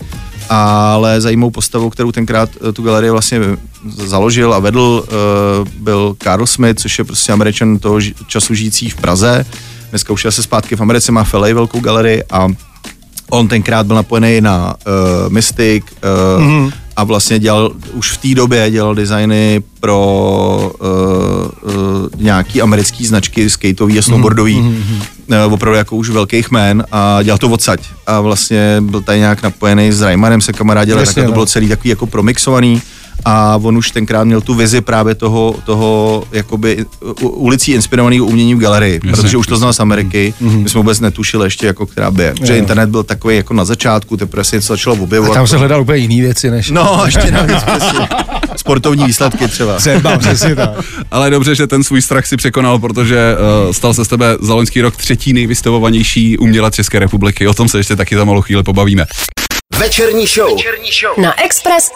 ale 0.48 1.20
zajímavou 1.20 1.50
postavou, 1.50 1.90
kterou 1.90 2.12
tenkrát 2.12 2.50
eh, 2.68 2.72
tu 2.72 2.82
galerii 2.82 3.10
vlastně 3.10 3.40
založil 3.96 4.54
a 4.54 4.58
vedl, 4.58 5.04
uh, 5.06 5.68
byl 5.78 6.16
Carl 6.22 6.46
Smith, 6.46 6.80
což 6.80 6.98
je 6.98 7.04
prostě 7.04 7.32
američan 7.32 7.78
toho 7.78 8.00
času 8.26 8.54
žijící 8.54 8.90
v 8.90 8.96
Praze. 8.96 9.46
Dneska 9.90 10.12
už 10.12 10.24
je 10.24 10.32
se 10.32 10.42
zpátky 10.42 10.76
v 10.76 10.80
Americe, 10.80 11.12
má 11.12 11.26
LA 11.32 11.46
velkou 11.54 11.80
galerii 11.80 12.24
a 12.30 12.48
on 13.30 13.48
tenkrát 13.48 13.86
byl 13.86 13.96
napojený 13.96 14.40
na 14.40 14.74
uh, 14.74 15.32
Mystic 15.32 15.84
uh, 15.84 16.42
mm-hmm. 16.42 16.72
a 16.96 17.04
vlastně 17.04 17.38
dělal, 17.38 17.72
už 17.92 18.12
v 18.12 18.16
té 18.16 18.34
době 18.34 18.70
dělal 18.70 18.94
designy 18.94 19.62
pro 19.80 20.72
uh, 20.80 20.88
uh, 21.74 22.08
nějaký 22.16 22.62
americký 22.62 23.06
značky 23.06 23.50
skateový 23.50 23.98
a 23.98 24.02
snowboardový, 24.02 24.56
mm-hmm. 24.56 25.02
Uh, 25.28 25.52
opravdu 25.52 25.78
jako 25.78 25.96
už 25.96 26.10
velkých 26.10 26.50
jmén 26.50 26.84
a 26.92 27.22
dělal 27.22 27.38
to 27.38 27.48
odsaď 27.48 27.80
a 28.06 28.20
vlastně 28.20 28.76
byl 28.80 29.00
tady 29.00 29.18
nějak 29.18 29.42
napojený 29.42 29.92
s 29.92 30.02
Reimanem 30.02 30.40
se 30.40 30.52
kamarádil, 30.52 30.96
tak 30.96 31.14
to 31.14 31.24
no. 31.24 31.32
bylo 31.32 31.46
celý 31.46 31.68
takový 31.68 31.90
jako 31.90 32.06
promixovaný 32.06 32.82
a 33.24 33.58
on 33.62 33.76
už 33.78 33.90
tenkrát 33.90 34.24
měl 34.24 34.40
tu 34.40 34.54
vizi 34.54 34.80
právě 34.80 35.14
toho, 35.14 35.54
toho 35.64 36.24
jakoby 36.32 36.84
u- 37.20 37.28
ulicí 37.28 37.72
inspirovaného 37.72 38.26
umění 38.26 38.54
v 38.54 38.58
galerii, 38.58 38.94
Jasně, 39.04 39.22
protože 39.22 39.36
už 39.36 39.46
to 39.46 39.56
znal 39.56 39.72
z 39.72 39.80
Ameriky, 39.80 40.34
my 40.40 40.68
jsme 40.68 40.78
vůbec 40.78 41.00
netušili 41.00 41.46
ještě 41.46 41.66
jako 41.66 41.86
která 41.86 42.10
by 42.10 42.22
je, 42.22 42.34
protože 42.34 42.58
internet 42.58 42.88
byl 42.88 43.02
takový 43.02 43.36
jako 43.36 43.54
na 43.54 43.64
začátku, 43.64 44.16
teprve 44.16 44.44
se 44.44 44.56
něco 44.56 44.72
začalo 44.72 44.96
A 44.96 45.00
objevovat. 45.00 45.34
tam 45.34 45.46
se 45.46 45.56
hledal 45.56 45.80
úplně 45.80 45.98
jiný 45.98 46.20
věci, 46.20 46.50
než... 46.50 46.70
No, 46.70 47.02
ještě 47.06 47.30
navíc. 47.30 47.58
Sportovní 48.56 49.04
výsledky 49.06 49.48
třeba. 49.48 49.76
Třeba, 49.76 50.18
přesně 50.18 50.56
tak. 50.56 50.70
Ale 51.10 51.30
dobře, 51.30 51.54
že 51.54 51.66
ten 51.66 51.84
svůj 51.84 52.02
strach 52.02 52.26
si 52.26 52.36
překonal, 52.36 52.78
protože 52.78 53.36
uh, 53.66 53.72
stal 53.72 53.94
se 53.94 54.04
z 54.04 54.08
tebe 54.08 54.36
za 54.40 54.54
loňský 54.54 54.80
rok 54.80 54.96
třetí 54.96 55.32
nejvystavovanější 55.32 56.38
umělec 56.38 56.74
České 56.74 56.98
republiky. 56.98 57.48
O 57.48 57.54
tom 57.54 57.68
se 57.68 57.78
ještě 57.78 57.96
taky 57.96 58.16
za 58.16 58.24
malou 58.24 58.40
chvíli 58.40 58.62
pobavíme. 58.62 59.06
Večerní 59.78 60.26
show. 60.26 60.48
Na 61.24 61.42
Express 61.44 61.90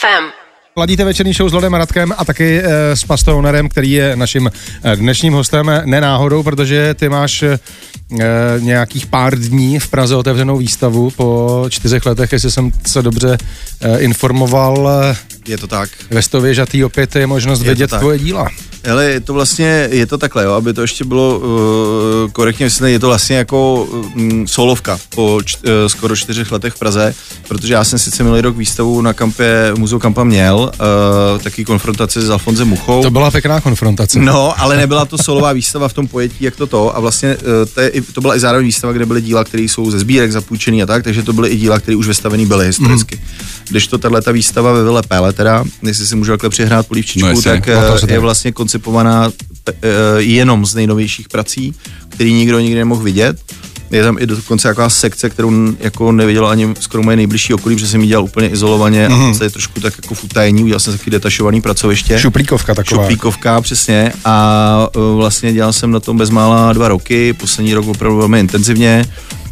FM. 0.00 0.45
Ladíte 0.78 1.04
večerní 1.04 1.32
show 1.32 1.48
s 1.48 1.52
Lodem 1.52 1.74
Radkem 1.74 2.12
a 2.18 2.24
taky 2.24 2.62
e, 2.64 2.96
s 2.96 3.04
Pastounerem, 3.04 3.68
který 3.68 3.92
je 3.92 4.16
naším 4.16 4.50
e, 4.82 4.96
dnešním 4.96 5.32
hostem 5.32 5.82
nenáhodou, 5.84 6.42
protože 6.42 6.94
ty 6.94 7.08
máš 7.08 7.42
e, 7.42 7.58
nějakých 8.58 9.06
pár 9.06 9.38
dní 9.38 9.78
v 9.78 9.88
Praze 9.88 10.16
otevřenou 10.16 10.56
výstavu 10.56 11.10
po 11.10 11.64
čtyřech 11.68 12.06
letech, 12.06 12.32
jestli 12.32 12.50
jsem 12.50 12.70
se 12.86 13.02
dobře 13.02 13.38
e, 13.80 13.98
informoval. 13.98 14.90
Je 15.48 15.58
to 15.58 15.66
tak. 15.66 15.90
Ve 16.10 16.22
Stově 16.22 16.54
žatý 16.54 16.84
opět 16.84 17.16
je 17.16 17.26
možnost 17.26 17.62
Je 17.62 17.70
vidět 17.70 17.90
tvoje 17.90 18.18
díla. 18.18 18.48
Ale 18.90 19.04
je 19.04 19.20
to 19.20 19.34
vlastně, 19.34 19.88
je 19.90 20.06
to 20.06 20.18
takhle, 20.18 20.44
jo, 20.44 20.52
aby 20.52 20.72
to 20.72 20.80
ještě 20.80 21.04
bylo 21.04 21.38
uh, 21.38 22.30
korektně 22.30 22.66
vysvětlené, 22.66 22.92
je 22.92 22.98
to 22.98 23.06
vlastně 23.06 23.36
jako 23.36 23.84
um, 23.84 24.46
solovka 24.48 24.98
po 25.14 25.40
č, 25.44 25.56
uh, 25.56 25.72
skoro 25.86 26.16
čtyřech 26.16 26.52
letech 26.52 26.74
v 26.74 26.78
Praze, 26.78 27.14
protože 27.48 27.74
já 27.74 27.84
jsem 27.84 27.98
sice 27.98 28.22
minulý 28.22 28.40
rok 28.40 28.56
výstavu 28.56 29.00
na 29.00 29.12
kampě, 29.12 29.72
muzeu 29.76 29.98
Kampa 29.98 30.24
měl, 30.24 30.72
uh, 31.34 31.42
taky 31.42 31.64
konfrontaci 31.64 32.20
s 32.22 32.30
Alfonzem 32.30 32.68
Muchou. 32.68 33.02
To 33.02 33.10
byla 33.10 33.30
pěkná 33.30 33.60
konfrontace. 33.60 34.18
No, 34.18 34.60
ale 34.60 34.76
nebyla 34.76 35.04
to 35.04 35.18
solová 35.18 35.52
výstava 35.52 35.88
v 35.88 35.92
tom 35.92 36.08
pojetí, 36.08 36.44
jak 36.44 36.56
to 36.56 36.66
to. 36.66 36.96
A 36.96 37.00
vlastně 37.00 37.28
eh, 37.28 37.66
to, 37.74 37.80
je, 37.80 37.92
to 38.12 38.20
byla 38.20 38.36
i 38.36 38.40
zároveň 38.40 38.66
výstava, 38.66 38.92
kde 38.92 39.06
byly 39.06 39.22
díla, 39.22 39.44
které 39.44 39.62
jsou 39.62 39.90
ze 39.90 39.98
sbírek 39.98 40.32
zapůjčený 40.32 40.82
a 40.82 40.86
tak, 40.86 41.04
takže 41.04 41.22
to 41.22 41.32
byly 41.32 41.48
i 41.48 41.56
díla, 41.56 41.80
které 41.80 41.96
už 41.96 42.06
vystavený 42.06 42.46
byly 42.46 42.66
historicky. 42.66 43.20
Když 43.68 43.86
to 43.86 43.98
tahle 43.98 44.22
ta 44.22 44.32
výstava 44.32 44.72
ve 44.72 44.84
Vile 44.84 45.02
Péle, 45.02 45.32
teda, 45.32 45.64
jestli 45.82 46.06
si 46.06 46.16
můžu 46.16 46.32
takhle 46.32 46.50
přihrát 46.50 46.86
polívčičku, 46.86 47.28
No 47.28 47.42
tak 47.42 47.68
o 47.68 47.86
tom 47.86 47.96
eh, 47.96 47.98
se 47.98 48.12
je 48.12 48.18
vlastně 48.18 48.52
koncipovaná 48.78 49.30
eh, 49.68 49.72
jenom 50.18 50.66
z 50.66 50.74
nejnovějších 50.74 51.28
prací, 51.28 51.74
který 52.08 52.32
nikdo 52.32 52.60
nikdy 52.60 52.78
nemohl 52.78 53.02
vidět. 53.02 53.36
Je 53.90 54.02
tam 54.02 54.16
i 54.20 54.26
dokonce 54.26 54.68
taková 54.68 54.88
sekce, 54.90 55.30
kterou 55.30 55.52
jako 55.80 56.12
neviděl 56.12 56.46
ani 56.46 56.74
skoro 56.80 57.02
moje 57.02 57.16
nejbližší 57.16 57.54
okolí, 57.54 57.74
protože 57.74 57.88
jsem 57.88 58.00
ji 58.00 58.08
dělal 58.08 58.24
úplně 58.24 58.48
izolovaně 58.48 59.08
Mhm. 59.08 59.20
mm-hmm. 59.20 59.34
a 59.34 59.38
to 59.38 59.44
je 59.44 59.50
trošku 59.50 59.80
tak 59.80 59.94
jako 60.02 60.14
v 60.14 60.24
utajení, 60.24 60.64
udělal 60.64 60.80
jsem 60.80 60.92
takový 60.92 61.10
detašovaný 61.10 61.60
pracoviště. 61.60 62.18
Šuplíkovka 62.18 62.74
taková. 62.74 63.02
Šuplíkovka, 63.02 63.60
přesně. 63.60 64.12
A 64.24 64.88
uh, 64.96 65.16
vlastně 65.16 65.52
dělal 65.52 65.72
jsem 65.72 65.90
na 65.90 66.00
tom 66.00 66.16
bezmála 66.18 66.72
dva 66.72 66.88
roky, 66.88 67.32
poslední 67.32 67.74
rok 67.74 67.88
opravdu 67.88 68.18
velmi 68.18 68.40
intenzivně. 68.40 69.04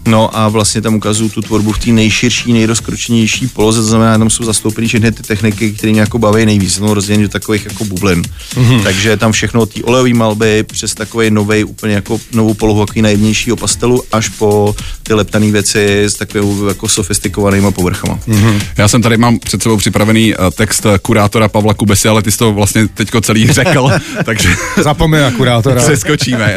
No 0.09 0.39
a 0.39 0.49
vlastně 0.49 0.81
tam 0.83 0.95
ukazuju 0.95 1.31
tu 1.31 1.43
tvorbu 1.43 1.73
v 1.73 1.79
té 1.79 1.91
nejširší, 1.91 2.53
nejrozkročenější 2.53 3.47
poloze, 3.47 3.81
to 3.81 3.87
znamená, 3.87 4.19
tam 4.19 4.31
jsou 4.31 4.45
zastoupeny 4.45 4.89
všechny 4.89 5.13
ty 5.13 5.23
techniky, 5.23 5.73
které 5.73 5.93
mě 5.93 6.01
jako 6.01 6.19
baví 6.19 6.47
nejvíc, 6.47 6.75
jsou 6.75 6.95
rozděleny 6.95 7.23
do 7.23 7.29
takových 7.29 7.65
jako 7.65 7.85
bublin. 7.85 8.23
Mm-hmm. 8.55 8.83
Takže 8.83 9.17
tam 9.17 9.33
všechno 9.33 9.61
od 9.61 9.75
té 9.75 9.83
olejové 9.83 10.15
malby 10.15 10.63
přes 10.63 10.95
takový 10.95 11.31
nový, 11.31 11.65
úplně 11.65 11.95
jako 11.95 12.21
novou 12.33 12.55
polohu, 12.55 12.87
takový 12.87 13.03
najemnějšího 13.03 13.57
pastelu, 13.57 14.03
až 14.13 14.29
po 14.29 14.77
ty 15.03 15.15
leptané 15.15 15.51
věci 15.51 16.05
s 16.05 16.15
takovými 16.15 16.69
jako 16.69 16.89
sofistikovanýma 16.89 17.71
povrchama. 17.71 18.19
Mm-hmm. 18.29 18.61
Já 18.77 18.89
jsem 18.89 19.03
tady 19.03 19.17
mám 19.17 19.39
před 19.39 19.63
sebou 19.63 19.77
připravený 19.77 20.35
eh, 20.35 20.37
text 20.51 20.87
eh, 20.87 20.99
kurátora 20.99 21.49
Pavla 21.49 21.75
Kubesy, 21.75 22.09
ale 22.09 22.23
ty 22.23 22.33
jsi 22.33 22.39
to 22.39 22.53
vlastně 22.53 22.89
teďko 22.89 23.21
celý 23.21 23.47
řekl, 23.53 23.91
takže 24.25 24.49
Zapomeň 24.83 25.21
na 25.21 25.31
kurátora. 25.31 25.83
přeskočíme, 25.87 26.55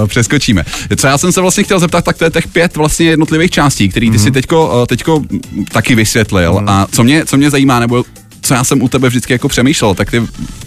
uh, 0.00 0.08
přeskočíme. 0.08 0.64
Co 0.96 1.06
já 1.06 1.18
jsem 1.18 1.32
se 1.32 1.40
vlastně 1.40 1.64
chtěl 1.64 1.78
zeptat, 1.78 2.04
tak 2.04 2.16
to 2.16 2.24
je 2.24 2.30
těch 2.30 2.48
pět 2.48 2.76
vlastně 2.76 2.85
jednotlivých 3.04 3.50
částí, 3.50 3.88
který 3.88 4.10
ty 4.10 4.18
si 4.18 4.30
teďko, 4.30 4.66
uh, 4.66 4.86
teďko 4.86 5.22
taky 5.72 5.94
vysvětlil. 5.94 6.62
A 6.66 6.86
co 6.92 7.04
mě, 7.04 7.24
co 7.24 7.36
mě 7.36 7.50
zajímá, 7.50 7.80
nebo 7.80 8.04
co 8.42 8.54
já 8.54 8.64
jsem 8.64 8.82
u 8.82 8.88
tebe 8.88 9.08
vždycky 9.08 9.32
jako 9.32 9.48
přemýšlel, 9.48 9.94
tak 9.94 10.10
ty 10.10 10.20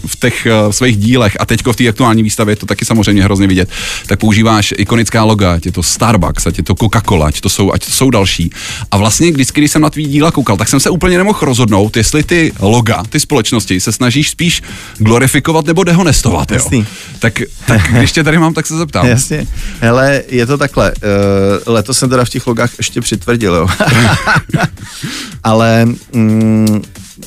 v 0.06 0.20
těch 0.20 0.46
uh, 0.66 0.72
svých 0.72 0.96
dílech 0.96 1.36
a 1.40 1.46
teďko 1.46 1.72
v 1.72 1.76
té 1.76 1.88
aktuální 1.88 2.22
výstavě 2.22 2.52
je 2.52 2.56
to 2.56 2.66
taky 2.66 2.84
samozřejmě 2.84 3.24
hrozně 3.24 3.46
vidět, 3.46 3.68
tak 4.06 4.20
používáš 4.20 4.74
ikonická 4.76 5.24
loga, 5.24 5.52
ať 5.52 5.66
je 5.66 5.72
to 5.72 5.82
Starbucks, 5.82 6.46
ať 6.46 6.58
je 6.58 6.64
to 6.64 6.74
Coca-Cola, 6.74 7.26
ať 7.26 7.40
to 7.40 7.48
jsou, 7.48 7.72
ať 7.72 7.84
to 7.84 7.90
jsou 7.90 8.10
další. 8.10 8.50
A 8.90 8.96
vlastně 8.96 9.32
vždycky, 9.32 9.60
když 9.60 9.70
jsem 9.70 9.82
na 9.82 9.90
tvý 9.90 10.04
díla 10.04 10.30
koukal, 10.30 10.56
tak 10.56 10.68
jsem 10.68 10.80
se 10.80 10.90
úplně 10.90 11.18
nemohl 11.18 11.38
rozhodnout, 11.42 11.96
jestli 11.96 12.22
ty 12.22 12.52
loga, 12.58 13.02
ty 13.08 13.20
společnosti 13.20 13.80
se 13.80 13.92
snažíš 13.92 14.30
spíš 14.30 14.62
glorifikovat 14.98 15.66
nebo 15.66 15.84
dehonestovat. 15.84 16.50
Jo? 16.50 16.84
Tak, 17.18 17.42
tak 17.66 17.80
když 17.92 18.12
tě 18.12 18.24
tady 18.24 18.38
mám, 18.38 18.54
tak 18.54 18.66
se 18.66 18.76
zeptám. 18.78 19.06
Jasně. 19.06 19.46
Hele, 19.80 20.22
je 20.28 20.46
to 20.46 20.58
takhle. 20.58 20.92
Uh, 20.92 21.72
letos 21.74 21.98
jsem 21.98 22.10
teda 22.10 22.24
v 22.24 22.28
těch 22.28 22.46
logách 22.46 22.70
ještě 22.78 23.00
přitvrdil, 23.00 23.54
jo. 23.54 23.66
Ale 25.42 25.86
mm, 26.12 26.82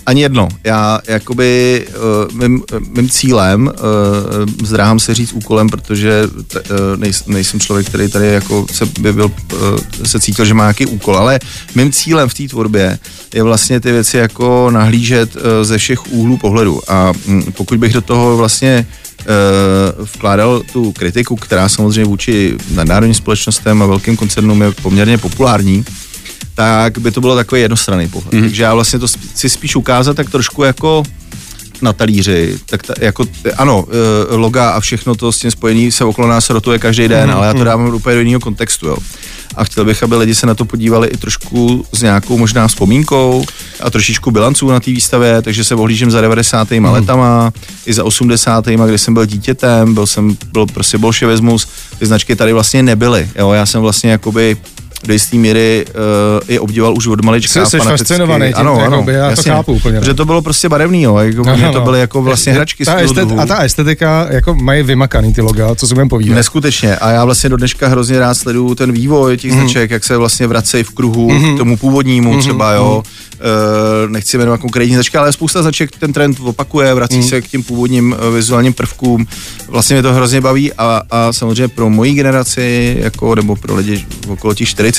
ani 0.06 0.22
jedno. 0.22 0.50
Já 0.64 1.00
jakoby 1.08 1.86
uh, 1.90 2.40
mým, 2.40 2.64
mým 2.96 3.10
cílem, 3.10 3.68
uh, 3.68 4.66
zdráhám 4.66 5.00
se 5.00 5.14
říct 5.14 5.34
úkolem, 5.34 5.70
protože 5.70 6.24
t, 6.48 6.60
uh, 6.60 6.66
nejs, 6.98 7.26
nejsem 7.26 7.60
člověk, 7.60 7.88
který 7.88 8.10
tady 8.10 8.28
jako 8.28 8.66
se 8.72 8.86
by 8.86 9.14
byl, 9.14 9.26
uh, 9.26 9.60
se 10.04 10.20
cítil, 10.20 10.46
že 10.46 10.54
má 10.54 10.64
nějaký 10.64 10.86
úkol, 10.86 11.18
ale 11.18 11.40
mým 11.76 11.92
cílem 11.92 12.30
v 12.30 12.34
té 12.34 12.48
tvorbě 12.48 13.00
je 13.34 13.44
vlastně 13.44 13.80
ty 13.80 13.92
věci 13.92 14.18
jako 14.18 14.70
nahlížet 14.72 15.36
uh, 15.36 15.42
ze 15.64 15.78
všech 15.78 16.12
úhlů 16.12 16.38
pohledu 16.38 16.82
a 16.92 17.14
um, 17.28 17.44
pokud 17.52 17.78
bych 17.78 17.94
do 17.94 18.02
toho 18.02 18.38
vlastně 18.38 18.88
vkládal 19.98 20.64
tu 20.74 20.92
kritiku, 20.92 21.36
která 21.36 21.70
samozřejmě 21.70 22.06
vůči 22.06 22.58
nadnárodním 22.74 23.14
společnostem 23.14 23.82
a 23.82 23.86
velkým 23.86 24.18
koncernům 24.18 24.62
je 24.62 24.72
poměrně 24.72 25.18
populární, 25.18 25.86
tak 26.56 26.98
by 26.98 27.12
to 27.12 27.22
bylo 27.22 27.36
takový 27.36 27.62
jednostranný 27.62 28.08
pohled. 28.08 28.34
Mm-hmm. 28.34 28.42
Takže 28.42 28.64
já 28.64 28.74
vlastně 28.74 29.00
to 29.00 29.08
si 29.08 29.50
spíš 29.50 29.76
ukázat 29.76 30.16
tak 30.16 30.30
trošku 30.30 30.64
jako 30.64 31.04
na 31.82 31.94
talíři, 31.94 32.60
tak 32.66 32.84
ta, 32.84 32.94
jako, 33.00 33.26
ano, 33.58 33.86
e, 34.32 34.36
loga 34.36 34.70
a 34.70 34.80
všechno 34.80 35.16
to 35.16 35.32
s 35.32 35.40
tím 35.40 35.52
spojení 35.52 35.92
se 35.92 36.06
okolo 36.06 36.28
nás 36.28 36.50
rotuje 36.50 36.80
každý 36.80 37.08
den, 37.08 37.30
mm-hmm. 37.30 37.36
ale 37.36 37.48
já 37.48 37.54
to 37.54 37.64
dávám 37.64 37.94
úplně 37.94 38.16
do 38.16 38.22
jiného 38.22 38.40
kontextu, 38.40 38.88
jo. 38.88 38.98
A 39.56 39.64
chtěl 39.64 39.86
bych, 39.86 40.04
aby 40.04 40.16
lidi 40.16 40.36
se 40.36 40.48
na 40.48 40.56
to 40.56 40.66
podívali 40.66 41.08
i 41.08 41.18
trošku 41.18 41.86
s 41.92 42.02
nějakou 42.02 42.38
možná 42.38 42.68
vzpomínkou 42.68 43.46
a 43.80 43.90
trošičku 43.90 44.32
bilanců 44.32 44.70
na 44.70 44.80
té 44.80 44.92
výstavě, 44.92 45.42
takže 45.42 45.64
se 45.64 45.76
ohlížím 45.76 46.12
za 46.12 46.22
90. 46.22 46.72
Mm. 46.72 46.86
letama, 46.86 47.54
i 47.86 47.94
za 47.94 48.04
80. 48.04 48.66
kdy 48.66 48.98
jsem 48.98 49.14
byl 49.14 49.26
dítětem, 49.26 49.94
byl 49.94 50.08
jsem, 50.08 50.38
byl 50.52 50.66
prostě 50.66 50.98
bolševismus, 50.98 51.68
ty 52.00 52.06
značky 52.06 52.36
tady 52.36 52.54
vlastně 52.54 52.84
nebyly, 52.84 53.30
jo, 53.36 53.52
já 53.52 53.66
jsem 53.66 53.82
vlastně 53.82 54.12
jakoby 54.12 54.58
do 55.08 55.14
jisté 55.14 55.38
míry 55.38 55.86
uh, 55.88 56.02
je 56.48 56.60
obdival 56.60 56.94
už 56.98 57.08
od 57.08 57.26
malička. 57.26 57.66
Jsi 57.66 57.80
fascinovaný 57.80 58.48
tím, 58.48 58.56
ano, 58.58 58.80
ano, 58.86 59.06
já 59.08 59.30
jasně, 59.30 59.52
to 59.52 59.58
chápu 59.58 59.74
úplně. 59.74 60.00
Protože 60.00 60.14
to 60.14 60.26
bylo 60.26 60.42
prostě 60.42 60.70
barevný, 60.70 61.02
jo, 61.02 61.18
jako 61.18 61.44
no, 61.44 61.58
no. 61.58 61.74
to 61.74 61.82
byly 61.82 62.00
jako 62.00 62.22
vlastně 62.22 62.54
hračky 62.54 62.86
ta 62.86 62.96
estet, 62.96 63.30
A 63.38 63.46
ta 63.46 63.58
estetika, 63.58 64.28
jako 64.30 64.54
mají 64.54 64.84
vymakaný 64.84 65.34
ty 65.34 65.42
loga, 65.42 65.76
co 65.76 65.88
si 65.88 65.94
budeme 65.94 66.10
povídat. 66.10 66.36
Neskutečně. 66.36 66.96
A 66.96 67.12
já 67.12 67.26
vlastně 67.26 67.50
do 67.50 67.58
dneška 67.58 67.88
hrozně 67.88 68.20
rád 68.20 68.34
sleduju 68.34 68.76
ten 68.76 68.92
vývoj 68.92 69.38
těch 69.38 69.52
mm. 69.52 69.60
značek, 69.60 69.92
jak 69.92 70.04
se 70.04 70.18
vlastně 70.18 70.48
vracejí 70.48 70.84
v 70.84 70.90
kruhu 70.90 71.32
mm. 71.32 71.56
k 71.56 71.58
tomu 71.58 71.78
původnímu 71.78 72.34
mm. 72.34 72.40
třeba, 72.40 72.72
jo. 72.72 73.04
Mm 73.06 73.34
uh, 73.44 74.12
nechci 74.12 74.38
jmenovat 74.38 74.62
konkrétní 74.62 74.94
značky, 74.94 75.18
ale 75.18 75.34
spousta 75.34 75.62
značek 75.62 75.92
ten 76.00 76.14
trend 76.14 76.38
opakuje, 76.44 76.94
vrací 76.94 77.18
mm. 77.18 77.24
se 77.24 77.42
k 77.42 77.48
tím 77.48 77.64
původním 77.64 78.12
uh, 78.12 78.36
vizuálním 78.36 78.74
prvkům. 78.74 79.28
Vlastně 79.68 79.96
mě 79.96 80.04
to 80.04 80.14
hrozně 80.14 80.42
baví 80.42 80.74
a, 80.74 81.02
a 81.12 81.34
samozřejmě 81.34 81.68
pro 81.68 81.90
moji 81.90 82.14
generaci, 82.14 82.98
jako, 83.00 83.36
nebo 83.36 83.56
pro 83.56 83.76
lidi 83.76 84.06
okolo 84.28 84.54
těch 84.54 84.70
40, 84.70 84.93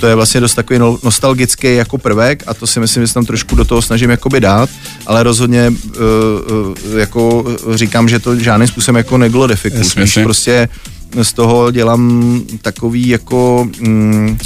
to 0.00 0.06
je 0.06 0.14
vlastně 0.14 0.40
dost 0.40 0.54
takový 0.54 0.78
no, 0.78 0.98
nostalgický 1.04 1.74
jako 1.74 1.98
prvek 1.98 2.42
a 2.46 2.54
to 2.54 2.66
si 2.66 2.80
myslím, 2.80 3.02
že 3.02 3.06
se 3.08 3.14
tam 3.14 3.26
trošku 3.26 3.56
do 3.56 3.64
toho 3.64 3.82
snažím 3.82 4.10
jakoby 4.10 4.40
dát, 4.40 4.70
ale 5.06 5.22
rozhodně 5.22 5.70
uh, 5.70 6.98
jako 6.98 7.44
říkám, 7.74 8.08
že 8.08 8.18
to 8.18 8.36
žádným 8.36 8.68
způsobem 8.68 8.96
jako 8.96 9.18
neglorifikuju. 9.18 9.82
Prostě 10.22 10.68
z 11.22 11.32
toho 11.32 11.70
dělám 11.70 12.42
takový 12.62 13.08
jako... 13.08 13.68
Mm, 13.80 14.38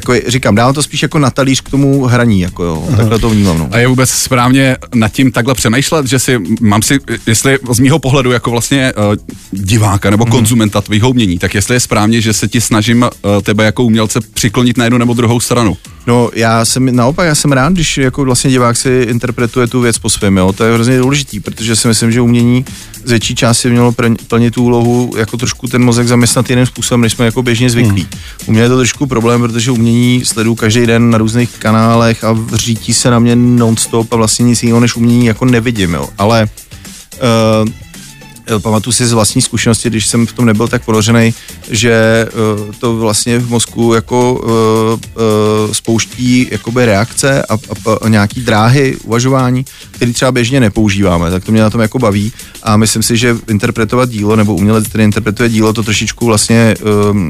takový, 0.00 0.20
říkám, 0.26 0.54
dávám 0.54 0.74
to 0.74 0.82
spíš 0.82 1.02
jako 1.02 1.18
na 1.18 1.30
talíř 1.30 1.60
k 1.60 1.70
tomu 1.70 2.04
hraní, 2.04 2.40
jako 2.40 2.64
jo, 2.64 2.88
takhle 2.96 3.18
to 3.18 3.30
vnímám. 3.30 3.58
No. 3.58 3.68
A 3.70 3.78
je 3.78 3.86
vůbec 3.86 4.10
správně 4.10 4.76
nad 4.94 5.08
tím 5.08 5.32
takhle 5.32 5.54
přemýšlet, 5.54 6.06
že 6.06 6.18
si, 6.18 6.38
mám 6.60 6.82
si, 6.82 6.98
jestli 7.26 7.58
z 7.70 7.78
mýho 7.78 7.98
pohledu 7.98 8.32
jako 8.32 8.50
vlastně 8.50 8.92
uh, 8.96 9.14
diváka 9.50 10.10
nebo 10.10 10.24
mm. 10.24 10.30
konzumenta 10.30 10.80
tvýho 10.80 11.10
umění, 11.10 11.38
tak 11.38 11.54
jestli 11.54 11.74
je 11.74 11.80
správně, 11.80 12.20
že 12.20 12.32
se 12.32 12.48
ti 12.48 12.60
snažím 12.60 13.02
uh, 13.02 13.08
tebe 13.42 13.64
jako 13.64 13.84
umělce 13.84 14.20
přiklonit 14.34 14.76
na 14.76 14.84
jednu 14.84 14.98
nebo 14.98 15.14
druhou 15.14 15.40
stranu. 15.40 15.76
No, 16.06 16.30
já 16.34 16.64
jsem, 16.64 16.96
naopak, 16.96 17.26
já 17.26 17.34
jsem 17.34 17.52
rád, 17.52 17.72
když 17.72 17.98
jako 17.98 18.24
vlastně 18.24 18.50
divák 18.50 18.76
si 18.76 19.06
interpretuje 19.08 19.66
tu 19.66 19.80
věc 19.80 19.98
po 19.98 20.10
svém, 20.10 20.36
jo, 20.36 20.52
to 20.52 20.64
je 20.64 20.74
hrozně 20.74 20.98
důležitý, 20.98 21.40
protože 21.40 21.76
si 21.76 21.88
myslím, 21.88 22.12
že 22.12 22.20
umění 22.20 22.64
z 23.04 23.10
větší 23.10 23.34
části 23.34 23.70
mělo 23.70 23.94
plnit 24.28 24.54
tu 24.54 24.62
úlohu, 24.62 25.12
jako 25.16 25.36
trošku 25.36 25.68
ten 25.68 25.84
mozek 25.84 26.08
zaměstnat 26.08 26.50
jiným 26.50 26.66
způsobem, 26.66 27.00
než 27.00 27.12
jsme 27.12 27.24
jako 27.24 27.42
běžně 27.42 27.70
zvyklí. 27.70 28.02
Hmm. 28.02 28.20
U 28.46 28.52
mě 28.52 28.62
je 28.62 28.68
to 28.68 28.76
trošku 28.76 29.06
problém, 29.06 29.40
protože 29.40 29.70
umění 29.70 30.24
sleduju 30.24 30.54
každý 30.54 30.86
den 30.86 31.10
na 31.10 31.18
různých 31.18 31.50
kanálech 31.58 32.24
a 32.24 32.38
řítí 32.52 32.94
se 32.94 33.10
na 33.10 33.18
mě 33.18 33.36
non-stop 33.36 34.12
a 34.12 34.16
vlastně 34.16 34.42
nic 34.44 34.62
jiného 34.62 34.80
než 34.80 34.96
umění 34.96 35.26
jako 35.26 35.44
nevidím, 35.44 35.94
jo. 35.94 36.08
Ale 36.18 36.48
uh, 37.62 37.68
pamatuju 38.58 38.92
si 38.92 39.06
z 39.06 39.12
vlastní 39.12 39.42
zkušenosti, 39.42 39.90
když 39.90 40.06
jsem 40.06 40.26
v 40.26 40.32
tom 40.32 40.44
nebyl 40.44 40.68
tak 40.68 40.84
ponořený, 40.84 41.34
že 41.70 42.26
uh, 42.66 42.74
to 42.78 42.96
vlastně 42.96 43.38
v 43.38 43.50
mozku 43.50 43.94
jako 43.94 44.34
uh, 44.34 45.72
spouští 45.72 46.48
jakoby 46.50 46.86
reakce 46.86 47.42
a, 47.42 47.54
a, 47.54 47.58
a 48.02 48.08
nějaký 48.08 48.40
dráhy 48.40 48.96
uvažování, 48.96 49.64
které 49.90 50.12
třeba 50.12 50.32
běžně 50.32 50.60
nepoužíváme, 50.60 51.30
tak 51.30 51.44
to 51.44 51.52
mě 51.52 51.62
na 51.62 51.70
tom 51.70 51.80
jako 51.80 51.98
baví 51.98 52.32
a 52.62 52.76
myslím 52.76 53.02
si, 53.02 53.16
že 53.16 53.36
interpretovat 53.48 54.10
dílo 54.10 54.36
nebo 54.36 54.54
umělec, 54.54 54.88
který 54.88 55.04
interpretuje 55.04 55.48
dílo, 55.48 55.72
to 55.72 55.82
trošičku 55.82 56.26
vlastně 56.26 56.74
um, 57.10 57.28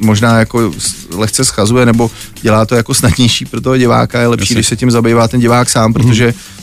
možná 0.00 0.38
jako 0.38 0.72
lehce 1.10 1.44
schazuje 1.44 1.86
nebo 1.86 2.10
dělá 2.42 2.66
to 2.66 2.74
jako 2.74 2.94
snadnější 2.94 3.44
pro 3.44 3.60
toho 3.60 3.76
diváka, 3.76 4.20
je 4.20 4.26
lepší, 4.26 4.42
Jasně. 4.42 4.54
když 4.54 4.66
se 4.66 4.76
tím 4.76 4.90
zabývá 4.90 5.28
ten 5.28 5.40
divák 5.40 5.70
sám, 5.70 5.92
protože 5.92 6.26
mm 6.26 6.53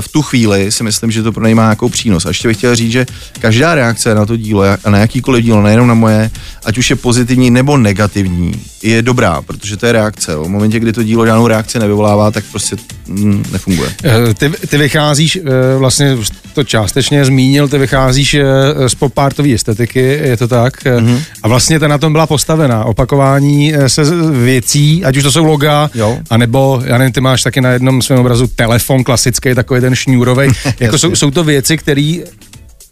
v 0.00 0.08
tu 0.08 0.22
chvíli 0.22 0.72
si 0.72 0.84
myslím, 0.84 1.10
že 1.10 1.22
to 1.22 1.32
pro 1.32 1.44
něj 1.44 1.54
má 1.54 1.62
nějakou 1.62 1.88
přínos. 1.88 2.26
A 2.26 2.28
ještě 2.28 2.48
bych 2.48 2.56
chtěl 2.56 2.76
říct, 2.76 2.92
že 2.92 3.06
každá 3.38 3.74
reakce 3.74 4.14
na 4.14 4.26
to 4.26 4.36
dílo, 4.36 4.62
a 4.84 4.90
na 4.90 4.98
jakýkoliv 4.98 5.44
dílo, 5.44 5.62
nejenom 5.62 5.88
na 5.88 5.94
moje, 5.94 6.30
ať 6.64 6.78
už 6.78 6.90
je 6.90 6.96
pozitivní 6.96 7.50
nebo 7.50 7.76
negativní, 7.76 8.52
je 8.82 9.02
dobrá, 9.02 9.42
protože 9.42 9.76
to 9.76 9.86
je 9.86 9.92
reakce. 9.92 10.36
V 10.36 10.48
momentě, 10.48 10.80
kdy 10.80 10.92
to 10.92 11.02
dílo 11.02 11.26
žádnou 11.26 11.46
reakci 11.46 11.78
nevyvolává, 11.78 12.30
tak 12.30 12.44
prostě 12.50 12.76
mm, 13.06 13.44
nefunguje. 13.52 13.90
Eh, 14.04 14.34
ty, 14.34 14.50
ty 14.50 14.78
vycházíš, 14.78 15.36
eh, 15.36 15.78
vlastně 15.78 16.16
to 16.54 16.64
částečně 16.64 17.24
zmínil, 17.24 17.68
ty 17.68 17.78
vycházíš 17.78 18.34
eh, 18.34 18.44
z 18.88 18.94
popartové 18.94 19.52
estetiky, 19.52 20.00
je 20.00 20.36
to 20.36 20.48
tak? 20.48 20.84
Mm-hmm. 20.84 21.20
A 21.42 21.48
vlastně 21.48 21.78
ta 21.78 21.88
na 21.88 21.98
tom 21.98 22.12
byla 22.12 22.26
postavená. 22.26 22.84
Opakování 22.84 23.72
se 23.86 24.02
věcí, 24.30 25.04
ať 25.04 25.16
už 25.16 25.22
to 25.22 25.32
jsou 25.32 25.44
loga, 25.44 25.90
jo. 25.94 26.18
anebo, 26.30 26.82
já 26.84 26.98
nevím, 26.98 27.12
ty 27.12 27.20
máš 27.20 27.42
taky 27.42 27.60
na 27.60 27.70
jednom 27.70 28.02
svém 28.02 28.18
obrazu 28.18 28.46
telefon 28.46 29.04
klasický, 29.04 29.54
takový 29.62 29.80
ten 29.80 29.94
šňůrovej. 29.94 30.50
jako 30.80 30.98
jsou, 30.98 31.14
jsou 31.14 31.30
to 31.30 31.44
věci, 31.44 31.76
které 31.76 32.20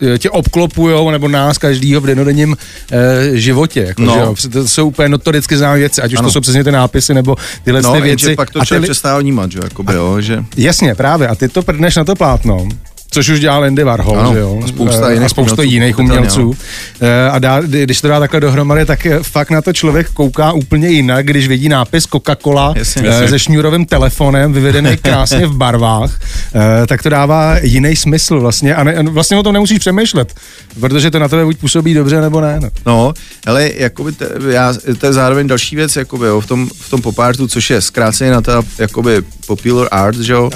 Eh, 0.02 0.18
tě 0.18 0.30
obklopujou, 0.30 1.10
nebo 1.10 1.28
nás 1.28 1.58
každýho 1.58 2.00
v 2.00 2.06
denodenním 2.06 2.56
e, 2.92 3.36
životě. 3.36 3.80
Jako, 3.80 4.02
no. 4.02 4.34
že 4.38 4.48
To 4.48 4.68
jsou 4.68 4.88
úplně 4.88 5.08
notoricky 5.08 5.56
známé 5.56 5.78
věci, 5.78 6.02
ať 6.02 6.12
už 6.12 6.18
ano. 6.18 6.28
to 6.28 6.32
jsou 6.32 6.40
přesně 6.40 6.64
ty 6.64 6.72
nápisy, 6.72 7.14
nebo 7.14 7.36
tyhle 7.64 7.82
no, 7.82 7.92
ty 7.92 8.00
věci. 8.00 8.36
pak 8.36 8.50
to 8.50 8.64
člověk 8.64 8.82
ty... 8.82 8.90
přestává 8.90 9.18
vnímat, 9.18 9.52
že? 9.52 9.58
Jakoby, 9.64 9.94
jo, 9.94 10.20
že... 10.20 10.44
Jasně, 10.56 10.94
právě. 10.94 11.28
A 11.28 11.34
ty 11.34 11.48
to 11.48 11.62
prdneš 11.62 11.96
na 11.96 12.04
to 12.04 12.14
plátno 12.14 12.68
což 13.10 13.28
už 13.28 13.40
dělal 13.40 13.64
Andy 13.64 13.84
Warhol, 13.84 14.20
ano, 14.20 14.32
že 14.32 14.38
jo? 14.38 14.60
A 14.64 14.68
spousta 14.68 15.10
jiných, 15.10 15.26
a 15.26 15.28
spousta 15.28 15.52
umělců, 15.52 15.72
jiných 15.72 15.98
umělců. 15.98 16.56
Eh, 17.00 17.30
a 17.30 17.38
dá, 17.38 17.60
když 17.60 18.00
to 18.00 18.08
dá 18.08 18.20
takhle 18.20 18.40
dohromady, 18.40 18.86
tak 18.86 19.06
fakt 19.22 19.50
na 19.50 19.62
to 19.62 19.72
člověk 19.72 20.10
kouká 20.10 20.52
úplně 20.52 20.88
jinak, 20.88 21.26
když 21.26 21.48
vidí 21.48 21.68
nápis 21.68 22.04
Coca-Cola 22.04 22.72
jasně, 22.76 23.28
se 23.28 23.38
šňůrovým 23.38 23.86
telefonem, 23.86 24.52
vyvedený 24.52 24.96
krásně 25.02 25.46
v 25.46 25.56
barvách, 25.56 26.20
eh, 26.54 26.86
tak 26.86 27.02
to 27.02 27.08
dává 27.08 27.58
jiný 27.62 27.96
smysl 27.96 28.40
vlastně. 28.40 28.74
A 28.74 28.84
ne, 28.84 29.02
vlastně 29.02 29.36
o 29.36 29.42
tom 29.42 29.52
nemusíš 29.52 29.78
přemýšlet, 29.78 30.34
protože 30.80 31.10
to 31.10 31.18
na 31.18 31.28
tebe 31.28 31.44
buď 31.44 31.58
působí 31.58 31.94
dobře, 31.94 32.20
nebo 32.20 32.40
ne. 32.40 32.58
No, 32.60 32.70
no 32.86 33.14
ale 33.46 33.70
jakoby 33.76 34.12
te, 34.12 34.28
já, 34.50 34.74
to 34.98 35.06
je 35.06 35.12
zároveň 35.12 35.46
další 35.46 35.76
věc, 35.76 35.96
jakoby, 35.96 36.26
jo, 36.26 36.40
v 36.40 36.46
tom, 36.46 36.68
v 36.80 36.90
tom 36.90 37.02
popartu, 37.02 37.48
což 37.48 37.70
je 37.70 37.80
zkráceně 37.80 38.30
na 38.30 38.40
to, 38.40 38.62
jakoby 38.78 39.22
popular 39.46 39.88
art, 39.90 40.18
že 40.18 40.32
jo, 40.32 40.50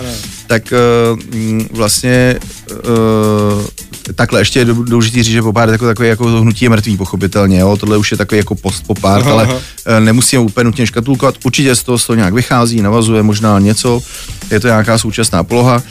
tak 0.46 0.72
uh, 1.12 1.62
vlastně 1.72 2.38
uh, 2.70 3.64
takhle 4.14 4.40
ještě 4.40 4.58
je 4.58 4.64
důležité 4.64 5.22
říct, 5.22 5.32
že 5.32 5.42
popár 5.42 5.68
jako 5.68 5.86
takový 5.86 6.08
jako 6.08 6.24
hnutí 6.24 6.64
je 6.64 6.68
mrtvý, 6.68 6.96
pochopitelně, 6.96 7.58
jo? 7.58 7.76
tohle 7.76 7.96
už 7.96 8.10
je 8.10 8.16
takový 8.16 8.38
jako 8.38 8.54
post 8.54 8.86
popár, 8.86 9.28
ale 9.28 9.46
uh, 9.46 9.54
nemusíme 10.00 10.42
úplně 10.42 10.64
nutně 10.64 10.86
škatulkovat, 10.86 11.34
určitě 11.44 11.74
z 11.74 11.82
toho, 11.82 11.98
z 11.98 12.06
toho 12.06 12.16
nějak 12.16 12.34
vychází, 12.34 12.82
navazuje 12.82 13.22
možná 13.22 13.58
něco, 13.58 14.02
je 14.50 14.60
to 14.60 14.66
nějaká 14.66 14.98
současná 14.98 15.42
poloha, 15.42 15.76
uh, 15.76 15.82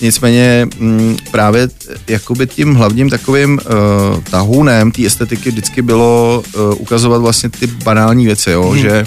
nicméně 0.00 0.68
m, 0.80 1.16
právě 1.30 1.68
jakoby 2.06 2.46
tím 2.46 2.74
hlavním 2.74 3.10
takovým 3.10 3.52
uh, 3.52 4.20
tahůnem 4.30 4.92
té 4.92 5.06
estetiky 5.06 5.50
vždycky 5.50 5.82
bylo 5.82 6.42
uh, 6.54 6.62
ukazovat 6.78 7.20
vlastně 7.20 7.48
ty 7.48 7.66
banální 7.66 8.26
věci, 8.26 8.50
jo? 8.50 8.70
Hmm. 8.70 8.78
že 8.78 9.06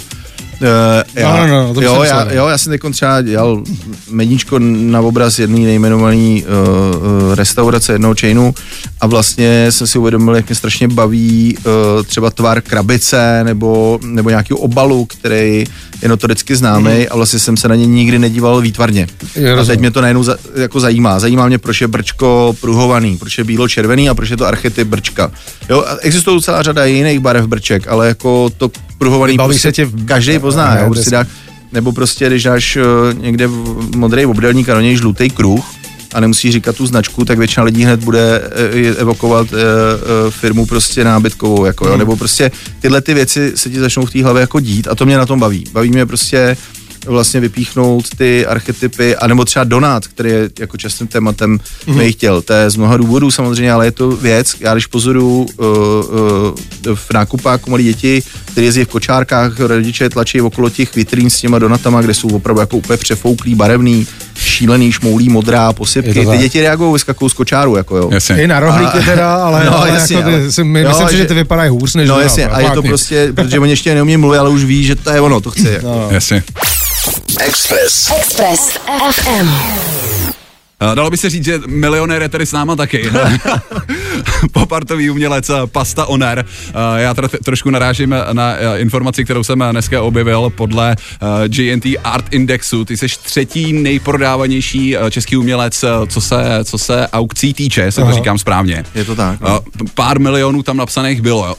Uh, 0.60 0.68
já, 1.14 1.36
no, 1.36 1.46
no, 1.46 1.62
no, 1.62 1.74
to 1.74 1.82
jo, 1.82 2.02
já, 2.02 2.18
myslel. 2.24 2.38
jo, 2.38 2.46
já 2.46 2.58
jsem 2.58 2.70
teď 2.70 2.80
třeba 2.92 3.22
dělal 3.22 3.62
medíčko 4.10 4.58
na 4.58 5.00
obraz 5.00 5.38
jedný 5.38 5.64
nejmenovaný 5.64 6.44
uh, 6.44 6.96
uh, 7.28 7.34
restaurace 7.34 7.92
jednoho 7.92 8.14
chainu 8.20 8.54
a 9.00 9.06
vlastně 9.06 9.72
jsem 9.72 9.86
si 9.86 9.98
uvědomil, 9.98 10.36
jak 10.36 10.48
mě 10.48 10.54
strašně 10.54 10.88
baví 10.88 11.56
uh, 11.58 12.02
třeba 12.02 12.30
tvar 12.30 12.60
krabice 12.60 13.44
nebo, 13.44 13.98
nebo 14.02 14.30
nějakého 14.30 14.58
obalu, 14.58 15.04
který 15.04 15.64
je 16.02 16.08
notoricky 16.08 16.56
známý 16.56 16.98
mm. 16.98 17.06
a 17.10 17.16
vlastně 17.16 17.38
jsem 17.38 17.56
se 17.56 17.68
na 17.68 17.74
ně 17.74 17.86
nikdy 17.86 18.18
nedíval 18.18 18.60
výtvarně. 18.60 19.06
Je, 19.34 19.54
a 19.54 19.64
teď 19.64 19.80
mě 19.80 19.90
to 19.90 20.00
najednou 20.00 20.22
za, 20.22 20.36
jako 20.54 20.80
zajímá. 20.80 21.20
Zajímá 21.20 21.46
mě, 21.46 21.58
proč 21.58 21.80
je 21.80 21.88
brčko 21.88 22.56
pruhovaný, 22.60 23.16
proč 23.16 23.38
je 23.38 23.44
bílo-červený 23.44 24.10
a 24.10 24.14
proč 24.14 24.30
je 24.30 24.36
to 24.36 24.46
archetyp 24.46 24.88
brčka. 24.88 25.30
Jo, 25.68 25.84
a 25.86 25.96
existuje 26.00 26.40
celá 26.40 26.62
řada 26.62 26.84
jiných 26.84 27.20
barev 27.20 27.46
brček, 27.46 27.88
ale 27.88 28.08
jako 28.08 28.50
to 28.50 28.70
pruhovaný 28.98 29.36
Baví 29.36 29.48
prostě 29.54 29.68
se 29.68 29.72
tě 29.72 29.84
v- 29.84 30.06
každý 30.06 30.38
pozná, 30.38 30.74
Ne, 30.74 30.80
jo, 30.80 30.86
prostě 30.90 31.10
dá, 31.10 31.24
nebo 31.72 31.92
prostě, 31.92 32.26
když 32.26 32.42
dáš 32.42 32.76
uh, 32.76 32.82
někde 33.22 33.48
modrý 33.96 34.26
obdelník 34.26 34.68
a 34.68 34.74
do 34.74 34.80
něj 34.80 34.96
žlutý 34.96 35.30
kruh, 35.30 35.64
a 36.14 36.20
nemusí 36.20 36.52
říkat 36.52 36.76
tu 36.76 36.86
značku, 36.86 37.24
tak 37.24 37.38
většina 37.38 37.64
lidí 37.64 37.84
hned 37.84 38.04
bude 38.04 38.42
eh, 38.74 38.88
evokovat 38.96 39.46
eh, 39.52 39.56
eh, 39.56 40.30
firmu 40.30 40.66
prostě 40.66 41.04
nábytkovou, 41.04 41.64
jako, 41.64 41.84
Hmm. 41.84 41.92
jo, 41.92 41.98
nebo 41.98 42.16
prostě 42.16 42.50
tyhle 42.80 43.00
ty 43.00 43.14
věci 43.14 43.52
se 43.54 43.70
ti 43.70 43.80
začnou 43.80 44.06
v 44.06 44.10
té 44.10 44.22
hlavě 44.22 44.40
jako 44.40 44.60
dít 44.60 44.88
a 44.88 44.94
to 44.94 45.06
mě 45.06 45.16
na 45.16 45.26
tom 45.26 45.40
baví. 45.40 45.64
Baví 45.72 45.90
mě 45.90 46.06
prostě 46.06 46.56
vlastně 47.06 47.40
vypíchnout 47.40 48.04
ty 48.18 48.46
archetypy, 48.46 49.16
anebo 49.16 49.44
třeba 49.44 49.64
donát, 49.64 50.06
který 50.06 50.30
je 50.30 50.50
jako 50.58 50.76
častým 50.76 51.06
tématem 51.06 51.50
Mhm. 51.50 51.60
mm-hmm. 51.86 51.98
mých 51.98 52.16
těl. 52.16 52.42
To 52.42 52.52
je 52.52 52.70
z 52.70 52.76
mnoha 52.76 52.96
důvodů 52.96 53.30
samozřejmě, 53.30 53.72
ale 53.72 53.84
je 53.86 53.92
to 53.92 54.10
věc, 54.10 54.54
já 54.60 54.72
když 54.74 54.86
pozoru 54.86 55.46
uh, 55.58 55.66
uh, 55.66 56.94
v 56.96 57.12
nákupáku 57.14 57.70
malí 57.70 57.84
děti, 57.84 58.22
kteří 58.56 58.66
jezdí 58.66 58.84
v 58.84 58.88
kočárkách, 58.88 59.60
rodiče 59.60 60.08
tlačí 60.08 60.40
okolo 60.40 60.70
těch 60.70 60.94
vitrín 60.94 61.30
s 61.30 61.40
těma 61.40 61.58
donatama, 61.58 62.02
kde 62.02 62.14
jsou 62.14 62.28
opravdu 62.28 62.60
jako 62.60 62.76
úplně 62.76 62.96
přefouklý, 62.96 63.54
barevný, 63.54 64.06
šílený, 64.38 64.92
šmoulý, 64.92 65.28
modrá, 65.28 65.72
posypky. 65.72 66.26
Ty 66.26 66.38
děti 66.38 66.60
reagují, 66.60 66.92
vyskakují 66.92 67.30
z 67.30 67.32
kočáru, 67.34 67.76
jako 67.76 67.96
jo. 67.96 68.08
Jasně. 68.12 68.42
I 68.42 68.46
na 68.46 68.60
rohlíky 68.60 68.98
teda, 69.04 69.34
ale, 69.34 69.64
No, 69.64 69.78
ale 69.78 69.90
jasně, 69.90 70.16
jako 70.16 70.28
ty, 70.28 70.34
ale- 70.34 70.64
my, 70.64 70.80
jo, 70.80 70.88
myslím 70.88 71.08
si, 71.08 71.12
že 71.16 71.22
že- 71.22 71.28
ty 71.28 71.34
vypadají 71.34 71.70
hůř 71.70 71.94
než 71.94 72.08
No 72.08 72.20
jasně, 72.20 72.46
a 72.48 72.60
je 72.60 72.70
to 72.70 72.82
prostě, 72.82 73.32
protože 73.34 73.58
oni 73.58 73.72
ještě 73.72 73.94
neumí 73.94 74.16
mluvit, 74.16 74.38
ale 74.38 74.50
už 74.50 74.64
ví, 74.64 74.84
že 74.84 74.94
to 74.94 75.10
je 75.10 75.20
ono, 75.20 75.40
to 75.40 75.50
chce. 75.50 75.70
Jako. 75.70 75.86
No. 75.86 76.08
Jasně. 76.10 76.42
Express. 77.40 78.10
Express 78.18 78.60
FM. 79.12 79.48
Eh, 80.80 80.94
Dalo 80.94 81.10
by 81.10 81.16
se 81.16 81.30
říct, 81.30 81.44
že 81.44 81.60
milionér 81.66 82.22
je 82.22 82.28
tady 82.28 82.46
s 82.46 82.52
náma 82.52 82.76
taky. 82.76 83.10
Popartový 84.52 85.10
umělec 85.10 85.50
eh, 85.50 85.54
Pasta 85.66 86.06
Oner. 86.06 86.44
Eh, 86.68 87.02
Já 87.02 87.14
tro, 87.14 87.28
trošku 87.28 87.70
narážím 87.70 88.14
na 88.32 88.56
informaci, 88.76 89.24
kterou 89.24 89.44
jsem 89.44 89.64
dneska 89.70 90.02
objevil 90.02 90.50
podle 90.50 90.96
GNT 91.48 91.86
Art 92.04 92.24
Indexu. 92.34 92.84
Ty 92.84 92.96
jsi 92.96 93.06
třetí 93.22 93.72
nejprodávanější 93.72 94.96
český 95.10 95.36
umělec, 95.36 95.84
co 96.08 96.20
se, 96.20 96.36
co 96.64 96.78
se 96.78 97.08
aukcí 97.08 97.54
týče, 97.54 97.80
jestli 97.80 98.04
to 98.04 98.12
říkám 98.12 98.38
správně. 98.38 98.84
Je 98.94 99.04
to 99.04 99.16
tak, 99.16 99.40
no. 99.40 99.56
Eh, 99.56 99.60
p- 99.78 99.90
Pár 99.94 100.20
milionů 100.20 100.62
tam 100.62 100.76
napsaných 100.76 101.20
bylo. 101.22 101.56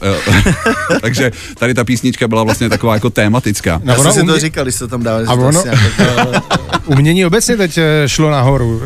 Takže 1.02 1.32
tady 1.58 1.74
ta 1.74 1.84
písnička 1.84 2.28
byla 2.28 2.44
vlastně 2.44 2.70
taková 2.70 2.94
jako 2.94 3.10
tématická. 3.10 3.82
No, 3.84 3.94
Já 3.94 4.00
ono 4.00 4.14
jsem 4.14 4.28
si 4.28 4.34
to 4.34 4.40
říkal, 4.40 4.64
když 4.66 4.76
se 4.76 4.88
tam 4.88 5.04
dávali. 5.04 5.26
A 5.28 5.34
ono, 5.34 5.64
umění 6.86 7.26
obecně 7.26 7.58
teď 7.58 7.80
šlo 8.06 8.32
nahoru, 8.32 8.82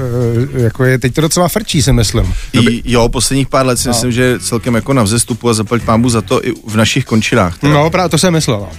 jako 0.53 0.83
je, 0.85 0.99
teď 0.99 1.13
to 1.13 1.21
docela 1.21 1.47
frčí, 1.47 1.81
si 1.81 1.93
myslím. 1.93 2.33
I, 2.53 2.81
jo, 2.85 3.09
posledních 3.09 3.47
pár 3.47 3.65
let 3.65 3.77
si 3.77 3.87
No. 3.87 3.93
myslím, 3.93 4.11
že 4.11 4.21
je 4.23 4.39
celkem 4.39 4.75
jako 4.75 4.93
na 4.93 5.03
vzestupu 5.03 5.49
a 5.49 5.53
zaplať 5.53 5.81
pámbu 5.83 6.09
za 6.09 6.21
to 6.21 6.45
i 6.47 6.53
v 6.67 6.75
našich 6.75 7.05
končinách. 7.05 7.57
Teda. 7.57 7.73
No, 7.73 7.89
právě 7.89 8.09
to 8.09 8.17
jsem 8.17 8.33
myslel. 8.33 8.57
No. 8.59 8.69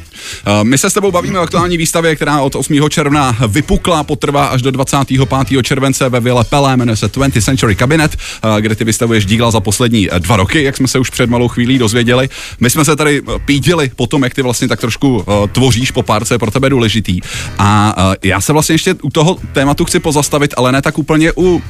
Uh, 0.58 0.64
My 0.64 0.78
se 0.78 0.90
s 0.90 0.94
tebou 0.94 1.10
bavíme 1.10 1.38
o 1.38 1.42
aktuální 1.42 1.76
výstavě, 1.76 2.16
která 2.16 2.40
od 2.40 2.54
8. 2.56 2.90
června 2.90 3.36
vypukla, 3.48 4.04
potrvá 4.04 4.46
až 4.46 4.62
do 4.62 4.70
25. 4.70 5.62
července 5.62 6.08
ve 6.08 6.20
Vile 6.20 6.44
Pelé, 6.44 6.76
jmenuje 6.76 6.96
se 6.96 7.06
20th 7.12 7.42
Century 7.42 7.76
Cabinet, 7.76 8.16
uh, 8.44 8.56
kde 8.56 8.74
ty 8.74 8.84
vystavuješ 8.84 9.26
díla 9.26 9.50
za 9.50 9.60
poslední 9.60 10.08
eh, 10.12 10.20
dva 10.20 10.36
roky, 10.36 10.62
jak 10.62 10.76
jsme 10.76 10.88
se 10.88 10.98
už 10.98 11.10
před 11.10 11.30
malou 11.30 11.48
chvílí 11.48 11.78
dozvěděli. 11.78 12.28
My 12.60 12.70
jsme 12.70 12.84
se 12.84 12.96
tady 12.96 13.22
eh, 13.28 13.38
pídili 13.44 13.90
po 13.96 14.06
tom, 14.06 14.22
jak 14.22 14.34
ty 14.34 14.42
vlastně 14.42 14.68
tak 14.68 14.80
trošku 14.80 15.16
uh, 15.16 15.24
tvoříš 15.52 15.90
po 15.90 16.02
párce, 16.02 16.38
pro 16.38 16.50
tebe 16.50 16.70
důležitý. 16.70 17.20
A 17.58 17.94
já 18.22 18.40
se 18.40 18.52
vlastně 18.52 18.74
ještě 18.74 18.94
u 19.02 19.10
toho 19.10 19.36
tématu 19.52 19.84
chci 19.84 20.00
pozastavit, 20.00 20.54
ale 20.56 20.72
ne 20.72 20.82
tak 20.82 20.98
úplně 20.98 21.31
u 21.36 21.42
uh, 21.54 21.60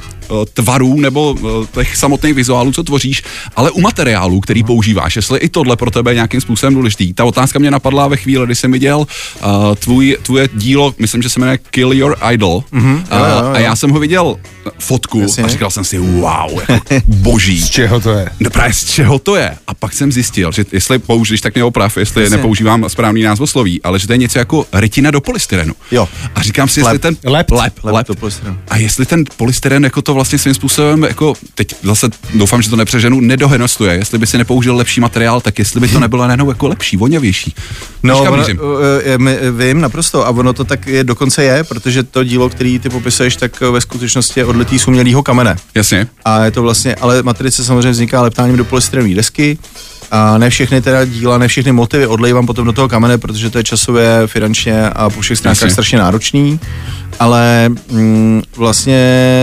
tvarů 0.53 0.99
nebo 0.99 1.31
uh, 1.31 1.65
těch 1.65 1.97
samotných 1.97 2.33
vizuálů, 2.33 2.71
co 2.71 2.83
tvoříš, 2.83 3.23
ale 3.55 3.71
u 3.71 3.81
materiálů, 3.81 4.39
který 4.41 4.63
používáš. 4.63 5.15
Jestli 5.15 5.39
i 5.39 5.49
tohle 5.49 5.75
pro 5.75 5.91
tebe 5.91 6.11
je 6.11 6.15
nějakým 6.15 6.41
způsobem 6.41 6.73
důležitý. 6.73 7.13
Ta 7.13 7.25
otázka 7.25 7.59
mě 7.59 7.71
napadla 7.71 8.07
ve 8.07 8.17
chvíli, 8.17 8.45
kdy 8.45 8.55
jsem 8.55 8.71
viděl 8.71 8.97
uh, 8.99 9.75
tvůj, 9.75 10.17
tvoje 10.23 10.49
dílo, 10.53 10.95
myslím, 10.99 11.21
že 11.21 11.29
se 11.29 11.39
jmenuje 11.39 11.57
Kill 11.57 11.93
Your 11.93 12.17
Idol. 12.31 12.63
Mm-hmm, 12.73 12.95
jo, 13.11 13.17
jo, 13.17 13.45
jo. 13.45 13.51
A 13.53 13.59
já 13.59 13.75
jsem 13.75 13.89
ho 13.89 13.99
viděl 13.99 14.35
fotku 14.79 15.19
Jasně. 15.19 15.43
a 15.43 15.47
říkal 15.47 15.69
jsem 15.71 15.83
si, 15.83 15.97
wow, 15.97 16.59
jako 16.69 16.83
boží. 17.05 17.61
Z 17.61 17.69
čeho 17.69 17.99
to 17.99 18.11
je? 18.11 18.29
No 18.39 18.49
právě 18.49 18.73
z 18.73 18.85
čeho 18.85 19.19
to 19.19 19.35
je? 19.35 19.55
A 19.67 19.73
pak 19.73 19.93
jsem 19.93 20.11
zjistil, 20.11 20.51
že 20.51 20.65
jestli 20.71 20.99
použiješ, 20.99 21.41
tak 21.41 21.53
mě 21.53 21.63
oprav, 21.63 21.97
jestli 21.97 22.23
Jasně. 22.23 22.37
nepoužívám 22.37 22.89
správný 22.89 23.23
názvosloví, 23.23 23.81
ale 23.83 23.99
že 23.99 24.07
to 24.07 24.13
je 24.13 24.17
něco 24.17 24.39
jako 24.39 24.65
rytina 24.73 25.11
do 25.11 25.21
polystyrenu. 25.21 25.73
Jo. 25.91 26.09
A 26.35 26.41
říkám 26.41 26.67
si, 26.69 26.79
jestli 26.79 26.93
Lep. 26.93 27.01
ten 27.01 27.15
Lep. 27.23 27.51
lep, 27.51 27.73
Lep 27.83 27.93
lep, 27.93 28.07
do 28.07 28.15
polystyrenu. 28.15 28.57
A 28.67 28.77
jestli 28.77 29.05
ten 29.05 29.23
polystyren 29.53 29.83
jako 29.83 30.01
to 30.01 30.13
vlastně 30.13 30.39
svým 30.39 30.53
způsobem, 30.53 31.03
jako 31.03 31.33
teď 31.55 31.75
zase 31.83 32.09
doufám, 32.33 32.61
že 32.61 32.69
to 32.69 32.75
nepřeženu, 32.75 33.21
nedohenostuje. 33.21 33.93
Jestli 33.93 34.17
by 34.17 34.27
si 34.27 34.37
nepoužil 34.37 34.75
lepší 34.75 35.01
materiál, 35.01 35.41
tak 35.41 35.59
jestli 35.59 35.79
by 35.79 35.87
to 35.87 35.99
nebylo 35.99 36.27
najednou 36.27 36.49
jako 36.49 36.67
lepší, 36.67 36.97
voněvější. 36.97 37.55
No, 38.03 38.21
ono, 38.21 38.37
mířím? 38.37 38.59
uh, 38.59 38.65
my, 39.17 39.37
vím 39.51 39.81
naprosto 39.81 40.27
a 40.27 40.29
ono 40.29 40.53
to 40.53 40.63
tak 40.63 40.87
je, 40.87 41.03
dokonce 41.03 41.43
je, 41.43 41.63
protože 41.63 42.03
to 42.03 42.23
dílo, 42.23 42.49
který 42.49 42.79
ty 42.79 42.89
popisuješ, 42.89 43.35
tak 43.35 43.61
eh, 43.61 43.69
ve 43.69 43.81
skutečnosti 43.81 44.39
je 44.39 44.45
odlitý 44.45 44.79
z 44.79 44.87
umělého 44.87 45.23
kamene. 45.23 45.55
Jasně. 45.75 46.07
A 46.25 46.45
je 46.45 46.51
to 46.51 46.61
vlastně, 46.61 46.95
ale 46.95 47.23
matrice 47.23 47.63
samozřejmě 47.63 47.91
vzniká 47.91 48.21
leptáním 48.21 48.57
do 48.57 48.65
polystyrenové 48.65 49.15
desky. 49.15 49.57
A 50.15 50.37
ne 50.37 50.49
všechny 50.49 50.81
teda 50.81 51.05
díla, 51.05 51.37
ne 51.37 51.47
všechny 51.47 51.71
motivy 51.71 52.07
odlejvám 52.07 52.45
potom 52.45 52.65
do 52.65 52.73
toho 52.73 52.89
kamene, 52.89 53.17
protože 53.17 53.49
to 53.49 53.57
je 53.57 53.63
časově, 53.63 54.21
finančně 54.27 54.89
a 54.89 55.09
po 55.09 55.21
všech 55.21 55.37
stránkách 55.37 55.71
strašně 55.71 55.97
náročný. 55.97 56.59
Ale 57.19 57.69
mm, 57.91 58.41
vlastně 58.57 58.99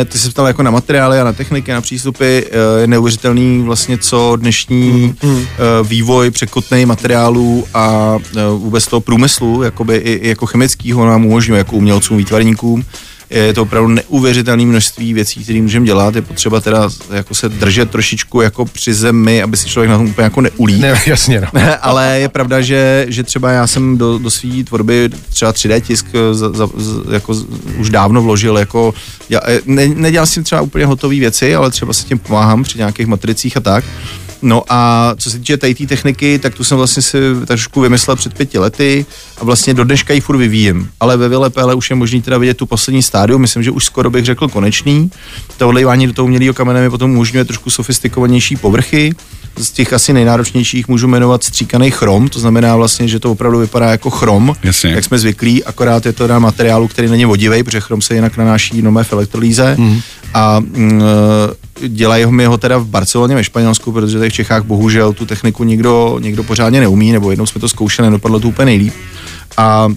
ty 0.09 0.19
se 0.19 0.31
ptal 0.31 0.47
jako 0.47 0.63
na 0.63 0.71
materiály 0.71 1.21
a 1.21 1.25
na 1.25 1.33
techniky, 1.33 1.73
na 1.73 1.81
přístupy. 1.81 2.39
eh, 2.39 2.81
Je 2.81 2.87
neuvěřitelný 2.87 3.63
vlastně, 3.63 3.99
co 3.99 4.37
dnešní 4.37 5.15
mm. 5.23 5.45
vývoj 5.83 6.31
překotnej 6.31 6.87
materiálů 6.87 7.67
a 7.75 8.17
eh, 8.37 8.41
vůbec 8.57 8.87
toho 8.87 9.01
průmyslu, 9.01 9.63
jakoby 9.63 9.97
i, 9.97 10.13
i 10.13 10.29
jako 10.29 10.47
chemického 10.47 11.07
nám 11.07 11.27
umožňuje 11.27 11.59
jako 11.59 11.77
umělcům, 11.77 12.17
výtvarníkům 12.19 12.85
je 13.31 13.55
to 13.55 13.62
opravdu 13.62 13.88
neuvěřitelné 13.88 14.66
množství 14.66 15.14
věcí, 15.14 15.45
které 15.45 15.62
můžeme 15.62 15.87
dělat. 15.87 16.16
Je 16.16 16.23
potřeba 16.23 16.61
teda 16.61 16.88
jako 17.12 17.35
se 17.35 17.49
držet 17.49 17.90
trošičku 17.90 18.40
jako 18.40 18.64
při 18.64 18.95
zemi, 18.95 19.43
aby 19.43 19.57
si 19.57 19.69
člověk 19.69 19.90
na 19.90 19.97
tom 19.97 20.07
úplně 20.07 20.25
jako 20.25 20.40
neulí. 20.40 20.81
Ne, 20.81 21.01
jasně, 21.07 21.40
no. 21.40 21.49
Ale 21.81 22.21
je 22.21 22.29
pravda, 22.29 22.61
že, 22.61 23.07
že 23.09 23.23
třeba 23.23 23.51
já 23.51 23.66
jsem 23.66 23.99
do, 23.99 24.19
do 24.19 24.31
své 24.31 24.64
tvorby 24.64 25.11
třeba 25.31 25.53
3D 25.53 25.81
tisk 25.81 26.07
eh, 26.14 26.35
za, 26.35 26.53
za, 26.53 26.69
jako 27.12 27.35
už 27.79 27.90
dávno 27.90 28.23
vložil, 28.23 28.59
jako 28.59 28.95
já, 29.29 29.40
eh, 29.47 29.61
ne, 29.66 29.88
nedělal 29.88 30.27
jsem 30.27 30.45
třeba 30.45 30.61
úplně 30.61 30.87
hotové 30.87 31.14
věci, 31.14 31.55
ale 31.55 31.71
třeba 31.71 31.93
se 31.93 32.07
tím 32.07 32.19
pomáhám 32.19 32.62
při 32.62 32.79
nějakých 32.79 33.07
matricích 33.07 33.57
a 33.57 33.61
tak. 33.61 33.85
No 34.42 34.62
a 34.68 35.12
co 35.16 35.31
se 35.31 35.38
týče 35.38 35.57
tady 35.57 35.74
té 35.74 35.87
techniky, 35.87 36.38
tak 36.38 36.55
tu 36.55 36.64
jsem 36.64 36.79
vlastně 36.79 37.03
si 37.03 37.18
trošku 37.46 37.81
vymyslel 37.81 38.16
před 38.16 38.35
pěti 38.35 38.59
lety 38.59 39.07
a 39.38 39.44
vlastně 39.44 39.74
do 39.74 39.85
dneška 39.85 40.14
ji 40.14 40.20
furt 40.20 40.37
vyvíjím. 40.37 40.88
Ale 41.00 41.16
ve 41.16 41.29
VLPL 41.29 41.76
už 41.76 41.90
je 41.90 41.96
možný 41.96 42.22
teda 42.22 42.38
vidět 42.38 42.57
tu 42.57 42.66
poslední 42.66 43.03
stádium, 43.03 43.40
myslím, 43.40 43.62
že 43.62 43.70
už 43.70 43.85
skoro 43.85 44.11
bych 44.11 44.24
řekl 44.24 44.48
konečný. 44.48 45.11
To 45.57 45.68
odlejvání 45.68 46.07
do 46.07 46.12
toho 46.12 46.26
umělého 46.26 46.55
kamene 46.55 46.81
mi 46.81 46.90
potom 46.90 47.11
umožňuje 47.11 47.44
trošku 47.44 47.70
sofistikovanější 47.70 48.57
povrchy. 48.57 49.14
Z 49.59 49.70
těch 49.70 49.92
asi 49.92 50.12
nejnáročnějších 50.12 50.88
můžu 50.88 51.09
jmenovat 51.09 51.44
stříkaný 51.44 51.90
chrom, 51.90 52.29
to 52.29 52.40
znamená 52.40 52.76
vlastně, 52.76 53.09
že 53.09 53.20
to 53.20 53.33
opravdu 53.33 53.59
vypadá 53.59 53.90
jako 53.90 54.11
chrom, 54.11 54.55
Jasně. 54.62 54.90
jak 54.90 55.05
jsme 55.05 55.18
zvyklí, 55.18 55.64
akorát 55.64 56.07
je 56.07 56.12
to 56.12 56.26
na 56.26 56.38
materiálu, 56.38 56.88
který 56.88 57.09
není 57.09 57.24
vodivý, 57.24 57.62
protože 57.62 57.81
chrom 57.81 58.03
se 58.03 58.14
jinak 58.14 58.37
nanáší 58.37 58.76
jenom 58.76 59.05
v 59.05 59.12
elektrolýze. 59.12 59.76
Mm. 59.79 60.00
A 60.35 60.61
mm, 60.61 61.03
dělají 61.88 62.25
ho 62.25 62.31
mi 62.31 62.45
ho 62.45 62.59
teda 62.59 62.79
v 62.79 62.87
Barceloně 62.87 63.35
ve 63.35 63.45
Španělsku, 63.45 63.93
protože 63.93 64.19
tady 64.19 64.31
v 64.31 64.35
Čechách 64.35 64.64
bohužel 64.64 65.12
tu 65.12 65.27
techniku 65.27 65.64
nikdo, 65.64 66.19
nikdo 66.23 66.45
pořádně 66.45 66.81
neumí, 66.81 67.12
nebo 67.12 67.31
jednou 67.31 67.47
jsme 67.47 67.61
to 67.61 67.69
zkoušeli, 67.69 68.09
nedopadlo 68.09 68.40
to 68.40 68.49
úplně 68.49 68.66
nejlíp. 68.66 68.95
A 69.57 69.88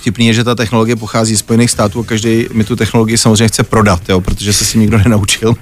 Vtipný 0.00 0.26
je, 0.26 0.34
že 0.34 0.44
ta 0.44 0.54
technologie 0.54 0.96
pochází 0.96 1.36
z 1.36 1.38
Spojených 1.38 1.70
států 1.70 2.00
a 2.00 2.04
každý 2.04 2.46
mi 2.52 2.64
tu 2.64 2.76
technologii 2.76 3.18
samozřejmě 3.18 3.48
chce 3.48 3.62
prodat, 3.62 4.08
jo, 4.08 4.20
protože 4.20 4.52
se 4.52 4.64
s 4.64 4.72
tím 4.72 4.80
nikdo 4.80 4.98
nenaučil. 5.04 5.54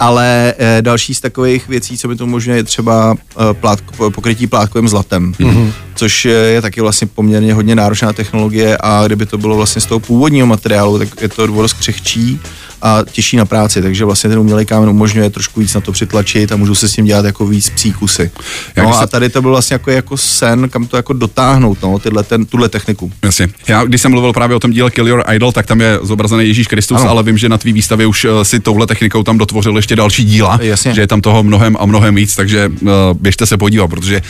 Ale 0.00 0.54
e, 0.58 0.82
další 0.82 1.14
z 1.14 1.20
takových 1.20 1.68
věcí, 1.68 1.98
co 1.98 2.08
mi 2.08 2.16
to 2.16 2.24
umožňuje, 2.24 2.58
je 2.58 2.64
třeba 2.64 3.16
e, 3.50 3.54
plát, 3.54 3.80
pokrytí 4.14 4.46
plátkovým 4.46 4.88
zlatem, 4.88 5.32
mm-hmm. 5.32 5.72
což 5.94 6.24
je 6.24 6.62
taky 6.62 6.80
vlastně 6.80 7.06
poměrně 7.06 7.54
hodně 7.54 7.74
náročná 7.74 8.12
technologie 8.12 8.78
a 8.80 9.06
kdyby 9.06 9.26
to 9.26 9.38
bylo 9.38 9.56
vlastně 9.56 9.80
z 9.80 9.86
toho 9.86 10.00
původního 10.00 10.46
materiálu, 10.46 10.98
tak 10.98 11.08
je 11.20 11.28
to 11.28 11.46
dost 11.46 11.72
křehčí 11.72 12.40
a 12.82 12.98
těžší 13.12 13.36
na 13.36 13.44
práci, 13.44 13.82
takže 13.82 14.04
vlastně 14.04 14.30
ten 14.30 14.38
umělý 14.38 14.66
kámen 14.66 14.88
umožňuje 14.88 15.30
trošku 15.30 15.60
víc 15.60 15.74
na 15.74 15.80
to 15.80 15.92
přitlačit 15.92 16.52
a 16.52 16.56
můžu 16.56 16.74
se 16.74 16.88
s 16.88 16.92
tím 16.92 17.04
dělat 17.04 17.24
jako 17.24 17.46
víc 17.46 17.70
psí 17.70 17.92
kusy. 17.92 18.30
No 18.76 18.98
a 18.98 19.06
tady 19.06 19.28
to 19.28 19.42
byl 19.42 19.50
vlastně 19.50 19.74
jako, 19.74 19.90
jako 19.90 20.16
sen, 20.16 20.68
kam 20.68 20.86
to 20.86 20.96
jako 20.96 21.12
dotáhnout, 21.12 21.78
no, 21.82 21.98
tyhle, 21.98 22.22
ten, 22.22 22.46
tuhle 22.46 22.68
techniku. 22.68 23.12
Jasně. 23.22 23.48
Já, 23.68 23.84
když 23.84 24.00
jsem 24.00 24.10
mluvil 24.10 24.32
právě 24.32 24.56
o 24.56 24.60
tom 24.60 24.70
díle 24.70 24.90
Kill 24.90 25.08
Your 25.08 25.24
Idol, 25.34 25.52
tak 25.52 25.66
tam 25.66 25.80
je 25.80 25.98
zobrazený 26.02 26.46
Ježíš 26.46 26.66
Kristus, 26.66 27.00
ano. 27.00 27.10
ale 27.10 27.22
vím, 27.22 27.38
že 27.38 27.48
na 27.48 27.58
tvý 27.58 27.72
výstavě 27.72 28.06
už 28.06 28.24
uh, 28.24 28.42
si 28.42 28.60
touhle 28.60 28.86
technikou 28.86 29.22
tam 29.22 29.38
dotvořil 29.38 29.76
ještě 29.76 29.96
další 29.96 30.24
díla, 30.24 30.58
Jasně. 30.62 30.94
že 30.94 31.00
je 31.00 31.06
tam 31.06 31.20
toho 31.20 31.42
mnohem 31.42 31.76
a 31.80 31.86
mnohem 31.86 32.14
víc, 32.14 32.36
takže 32.36 32.68
uh, 32.80 32.88
běžte 33.20 33.46
se 33.46 33.56
podívat, 33.56 33.88
protože 33.88 34.22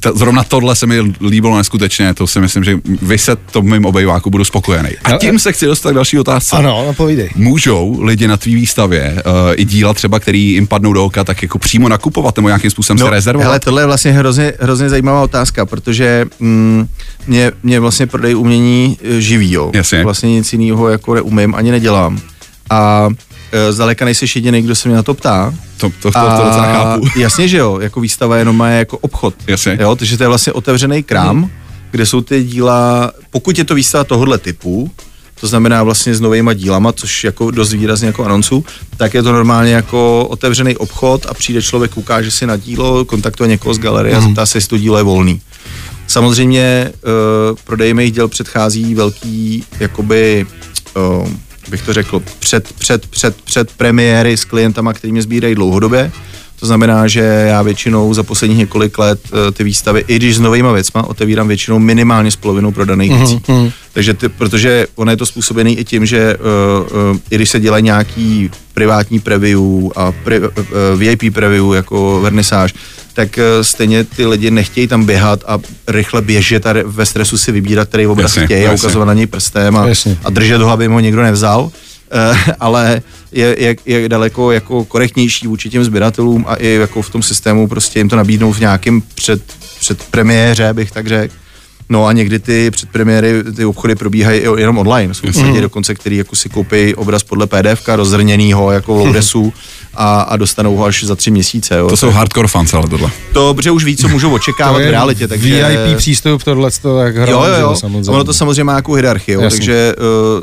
t- 0.00 0.10
zrovna 0.14 0.44
tohle 0.44 0.76
se 0.76 0.86
mi 0.86 1.14
líbilo 1.20 1.56
neskutečně, 1.56 2.14
to 2.14 2.26
si 2.26 2.40
myslím, 2.40 2.64
že 2.64 2.78
vy 3.02 3.18
se 3.18 3.36
to 3.36 3.62
mým 3.62 3.84
obejváku 3.84 4.30
budu 4.30 4.44
spokojený. 4.44 4.90
A 5.04 5.10
No, 5.10 5.18
tím 5.18 5.38
se 5.38 5.52
chci 5.52 5.66
dostat 5.66 5.90
k 5.90 5.94
další 5.94 6.18
otázce. 6.18 6.56
Ano, 6.56 6.84
no 6.86 6.94
povídej. 6.94 7.30
Můžou 7.36 8.02
lidi 8.02 8.28
na 8.28 8.36
tvý 8.36 8.54
výstavě 8.54 9.22
uh, 9.26 9.32
i 9.56 9.64
díla 9.64 9.94
třeba, 9.94 10.20
který 10.20 10.52
jim 10.52 10.66
padnou 10.66 10.92
do 10.92 11.04
oka, 11.04 11.24
tak 11.24 11.42
jako 11.42 11.58
přímo 11.58 11.88
nakupovat 11.88 12.36
nebo 12.36 12.48
nějakým 12.48 12.70
způsobem 12.70 12.98
no, 12.98 13.06
si 13.06 13.10
rezervovat? 13.10 13.46
Hele, 13.46 13.60
tohle 13.60 13.82
je 13.82 13.86
vlastně 13.86 14.12
hrozně, 14.12 14.52
hrozně 14.60 14.88
zajímavá 14.88 15.22
otázka, 15.22 15.66
protože 15.66 16.26
mm, 16.40 16.88
mě, 17.26 17.52
mě 17.62 17.80
vlastně 17.80 18.06
prodej 18.06 18.36
umění 18.36 18.98
e, 19.02 19.20
živí, 19.20 19.52
jo. 19.52 19.70
Jasně. 19.74 20.04
Vlastně 20.04 20.30
nic 20.30 20.52
jiného 20.52 20.88
jako 20.88 21.14
neumím, 21.14 21.54
ani 21.54 21.70
nedělám. 21.70 22.20
A 22.70 23.08
e, 23.52 23.72
zdaleka 23.72 24.04
nejsi 24.04 24.26
jediný, 24.34 24.62
kdo 24.62 24.74
se 24.74 24.88
mě 24.88 24.96
na 24.96 25.02
to 25.02 25.14
ptá. 25.14 25.54
To, 25.76 25.90
to, 25.90 25.94
to, 26.02 26.10
to, 26.10 26.36
to 26.36 26.44
docela 26.44 26.72
chápu. 26.72 27.06
Jasně, 27.16 27.48
že 27.48 27.56
jo, 27.56 27.78
jako 27.80 28.00
výstava 28.00 28.36
jenom 28.36 28.56
má 28.56 28.68
jako 28.68 28.98
obchod. 28.98 29.34
Jasně. 29.46 29.78
Jo, 29.80 29.96
takže 29.96 30.16
to 30.16 30.24
je 30.24 30.28
vlastně 30.28 30.52
otevřený 30.52 31.02
krám, 31.02 31.36
hmm. 31.36 31.50
kde 31.90 32.06
jsou 32.06 32.20
ty 32.20 32.44
díla, 32.44 33.12
pokud 33.30 33.58
je 33.58 33.64
to 33.64 33.74
výstava 33.74 34.04
tohohle 34.04 34.38
typu, 34.38 34.90
to 35.40 35.46
znamená 35.46 35.82
vlastně 35.82 36.14
s 36.14 36.20
novýma 36.20 36.52
dílama, 36.52 36.92
což 36.92 37.24
jako 37.24 37.50
dost 37.50 37.72
výrazně 37.72 38.06
jako 38.06 38.24
anoncu, 38.24 38.64
tak 38.96 39.14
je 39.14 39.22
to 39.22 39.32
normálně 39.32 39.72
jako 39.72 40.26
otevřený 40.30 40.76
obchod 40.76 41.26
a 41.26 41.34
přijde 41.34 41.62
člověk, 41.62 41.96
ukáže 41.96 42.30
si 42.30 42.46
na 42.46 42.56
dílo, 42.56 43.04
kontaktuje 43.04 43.48
někoho 43.48 43.74
z 43.74 43.78
galerie 43.78 44.16
a 44.16 44.20
zeptá 44.20 44.46
se, 44.46 44.58
jestli 44.58 44.68
to 44.68 44.78
dílo 44.78 44.96
je 44.96 45.02
volný. 45.02 45.40
Samozřejmě 46.06 46.92
uh, 46.94 47.56
prodej 47.64 47.94
mých 47.94 48.12
děl 48.12 48.28
předchází 48.28 48.94
velký, 48.94 49.64
jakoby, 49.80 50.46
uh, 50.96 51.28
bych 51.68 51.82
to 51.82 51.92
řekl, 51.92 52.22
před, 52.38 52.72
před, 52.72 53.06
před, 53.06 53.36
před 53.44 53.72
premiéry 53.72 54.36
s 54.36 54.44
klientama, 54.44 54.92
který 54.92 55.12
mě 55.12 55.22
sbírají 55.22 55.54
dlouhodobě. 55.54 56.12
To 56.60 56.66
znamená, 56.66 57.08
že 57.08 57.20
já 57.20 57.62
většinou 57.62 58.14
za 58.14 58.22
posledních 58.22 58.58
několik 58.58 58.98
let 58.98 59.20
uh, 59.32 59.38
ty 59.52 59.64
výstavy, 59.64 60.04
i 60.08 60.16
když 60.16 60.36
s 60.36 60.40
novýma 60.40 60.72
věcma, 60.72 61.02
otevírám 61.02 61.48
většinou 61.48 61.78
minimálně 61.78 62.30
s 62.30 62.36
polovinou 62.36 62.72
prodaných 62.72 63.12
věcí. 63.12 63.36
Mm-hmm. 63.36 63.72
Takže 63.92 64.14
ty, 64.14 64.28
protože 64.28 64.86
ono 64.94 65.10
je 65.10 65.16
to 65.16 65.26
způsobený 65.26 65.78
i 65.78 65.84
tím, 65.84 66.06
že 66.06 66.36
uh, 66.36 67.12
uh, 67.12 67.18
i 67.30 67.34
když 67.34 67.50
se 67.50 67.60
dělají 67.60 67.84
nějaký 67.84 68.50
privátní 68.74 69.20
preview 69.20 69.60
a 69.96 70.12
pri, 70.12 70.40
uh, 70.40 70.48
VIP 70.96 71.34
preview 71.34 71.74
jako 71.74 72.20
vernisáž, 72.20 72.74
tak 73.14 73.38
uh, 73.38 73.62
stejně 73.62 74.04
ty 74.04 74.26
lidi 74.26 74.50
nechtějí 74.50 74.88
tam 74.88 75.04
běhat 75.04 75.44
a 75.46 75.58
rychle 75.88 76.22
běžet 76.22 76.66
a 76.66 76.74
ve 76.84 77.06
stresu 77.06 77.38
si 77.38 77.52
vybírat, 77.52 77.88
který 77.88 78.06
obraz 78.06 78.36
Jasně, 78.36 78.46
chtějí 78.46 78.66
a 78.66 78.72
ukazovat 78.72 79.04
na 79.04 79.14
něj 79.14 79.26
prstem 79.26 79.76
a, 79.76 79.88
Jasně. 79.88 80.18
a 80.24 80.30
držet 80.30 80.60
ho, 80.60 80.70
aby 80.70 80.86
ho 80.86 81.00
někdo 81.00 81.22
nevzal. 81.22 81.70
Uh, 82.16 82.36
ale 82.60 83.02
je, 83.32 83.56
je, 83.58 83.76
je 83.86 84.08
daleko 84.08 84.52
jako 84.52 84.84
korektnější 84.84 85.46
vůči 85.46 85.70
těm 85.70 85.84
sběratelům 85.84 86.44
a 86.48 86.54
i 86.54 86.68
jako 86.68 87.02
v 87.02 87.10
tom 87.10 87.22
systému 87.22 87.68
prostě 87.68 88.00
jim 88.00 88.08
to 88.08 88.16
nabídnout 88.16 88.52
v 88.52 88.60
nějakém 88.60 89.02
před, 89.14 89.42
před 89.80 90.04
premiéře, 90.04 90.72
bych 90.72 90.90
tak 90.90 91.06
řekl. 91.06 91.34
No 91.88 92.06
a 92.06 92.12
někdy 92.12 92.38
ty 92.38 92.70
předpremiéry, 92.70 93.44
ty 93.56 93.64
obchody 93.64 93.94
probíhají 93.94 94.42
jenom 94.56 94.78
online. 94.78 95.14
Jsou 95.14 95.44
lidi 95.44 95.60
dokonce, 95.60 95.94
který 95.94 96.16
jako 96.16 96.36
si 96.36 96.48
koupí 96.48 96.94
obraz 96.94 97.22
podle 97.22 97.46
PDF, 97.46 97.88
rozrněnýho 97.88 98.70
jako 98.70 98.94
v 98.94 98.98
Lourdesu 98.98 99.52
a, 99.96 100.20
a 100.20 100.36
dostanou 100.36 100.76
ho 100.76 100.84
až 100.84 101.04
za 101.04 101.16
tři 101.16 101.30
měsíce. 101.30 101.76
Jo. 101.76 101.88
To 101.88 101.96
jsou 101.96 102.10
hardcore 102.10 102.48
fans, 102.48 102.74
ale 102.74 102.88
tohle. 102.88 103.10
to, 103.32 103.54
protože 103.54 103.70
už 103.70 103.84
ví, 103.84 103.96
co 103.96 104.08
můžou 104.08 104.34
očekávat 104.34 104.78
v 104.78 104.90
realitě. 104.90 105.28
Takže... 105.28 105.68
VIP 105.68 105.96
přístup, 105.96 106.42
tohle 106.42 106.70
to 106.82 106.98
tak 106.98 107.14
Jo, 107.14 107.22
hrozně, 107.22 107.62
jo, 107.62 107.70
jo. 107.70 107.76
samozřejmě. 107.76 108.10
Ono 108.10 108.24
to 108.24 108.34
samozřejmě 108.34 108.64
má 108.64 108.72
nějakou 108.72 108.92
hierarchii, 108.92 109.34
jo. 109.34 109.40
Jasně. 109.40 109.58
takže 109.58 109.94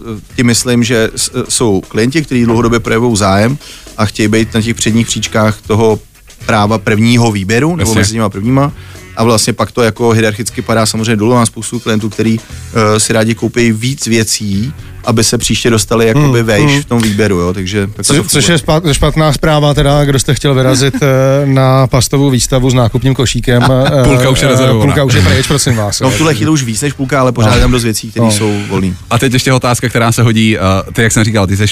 uh, 0.05 0.19
tím 0.35 0.45
myslím, 0.45 0.83
že 0.83 1.09
s, 1.15 1.45
jsou 1.49 1.81
klienti, 1.87 2.21
kteří 2.21 2.45
dlouhodobě 2.45 2.79
projevují 2.79 3.17
zájem 3.17 3.57
a 3.97 4.05
chtějí 4.05 4.27
být 4.27 4.53
na 4.53 4.61
těch 4.61 4.75
předních 4.75 5.07
příčkách 5.07 5.61
toho 5.67 5.99
práva 6.45 6.77
prvního 6.77 7.31
výběru, 7.31 7.75
nebo 7.75 7.91
Jasně. 7.91 7.99
mezi 7.99 8.13
nimi 8.15 8.29
prvníma. 8.29 8.71
A 9.15 9.23
vlastně 9.23 9.53
pak 9.53 9.71
to 9.71 9.81
jako 9.81 10.09
hierarchicky 10.09 10.61
padá 10.61 10.85
samozřejmě 10.85 11.15
dolů. 11.15 11.33
Mám 11.33 11.45
spoustu 11.45 11.79
klientů, 11.79 12.09
který 12.09 12.39
uh, 12.39 12.97
si 12.97 13.13
rádi 13.13 13.35
koupí 13.35 13.71
víc 13.71 14.07
věcí, 14.07 14.73
aby 15.05 15.23
se 15.23 15.37
příště 15.37 15.69
dostali 15.69 16.07
jakoby 16.07 16.25
Hmm, 16.39 16.47
vejš 16.47 16.71
hmm. 16.71 16.81
v 16.81 16.85
tom 16.85 17.01
výběru, 17.01 17.39
jo. 17.39 17.53
Takže 17.53 17.87
tak 17.87 18.05
Co, 18.05 18.23
což 18.23 18.47
je 18.49 18.57
spa- 18.57 18.81
špatná 18.93 19.33
zpráva, 19.33 19.73
teda, 19.73 20.05
kdo 20.05 20.19
jste 20.19 20.33
chtěl 20.33 20.53
vyrazit 20.55 20.95
eh, 21.01 21.45
na 21.45 21.87
pastovou 21.87 22.29
výstavu 22.29 22.69
s 22.69 22.73
nákupním 22.73 23.13
košíkem. 23.15 23.63
eh, 23.63 24.03
Půlka 24.03 24.29
už 24.29 24.41
je 24.41 24.47
eh, 24.47 24.51
rezervovaná. 24.51 24.85
Půlka 24.85 25.03
už 25.03 25.13
je 25.13 25.21
pryč, 25.21 25.47
prosím 25.47 25.75
vás. 25.75 25.99
No 26.03 26.09
v 26.09 26.17
tuhle 26.17 26.35
chvíli 26.35 26.51
už 26.51 26.63
víc 26.63 26.81
než 26.81 26.93
půlka, 26.93 27.19
ale 27.19 27.31
pořád 27.31 27.49
No. 27.49 27.55
je 27.55 27.61
tam 27.61 27.71
dost 27.71 27.83
věcí, 27.83 28.09
které 28.11 28.25
No. 28.25 28.31
jsou 28.31 28.59
volné. 28.69 28.93
A 29.09 29.19
teď 29.19 29.33
ještě 29.33 29.53
otázka, 29.53 29.89
která 29.89 30.11
se 30.11 30.23
hodí, 30.23 30.57
ty 30.93 31.01
jak 31.03 31.11
jsem 31.11 31.23
říkal, 31.23 31.47
ty 31.47 31.57
jsi 31.57 31.65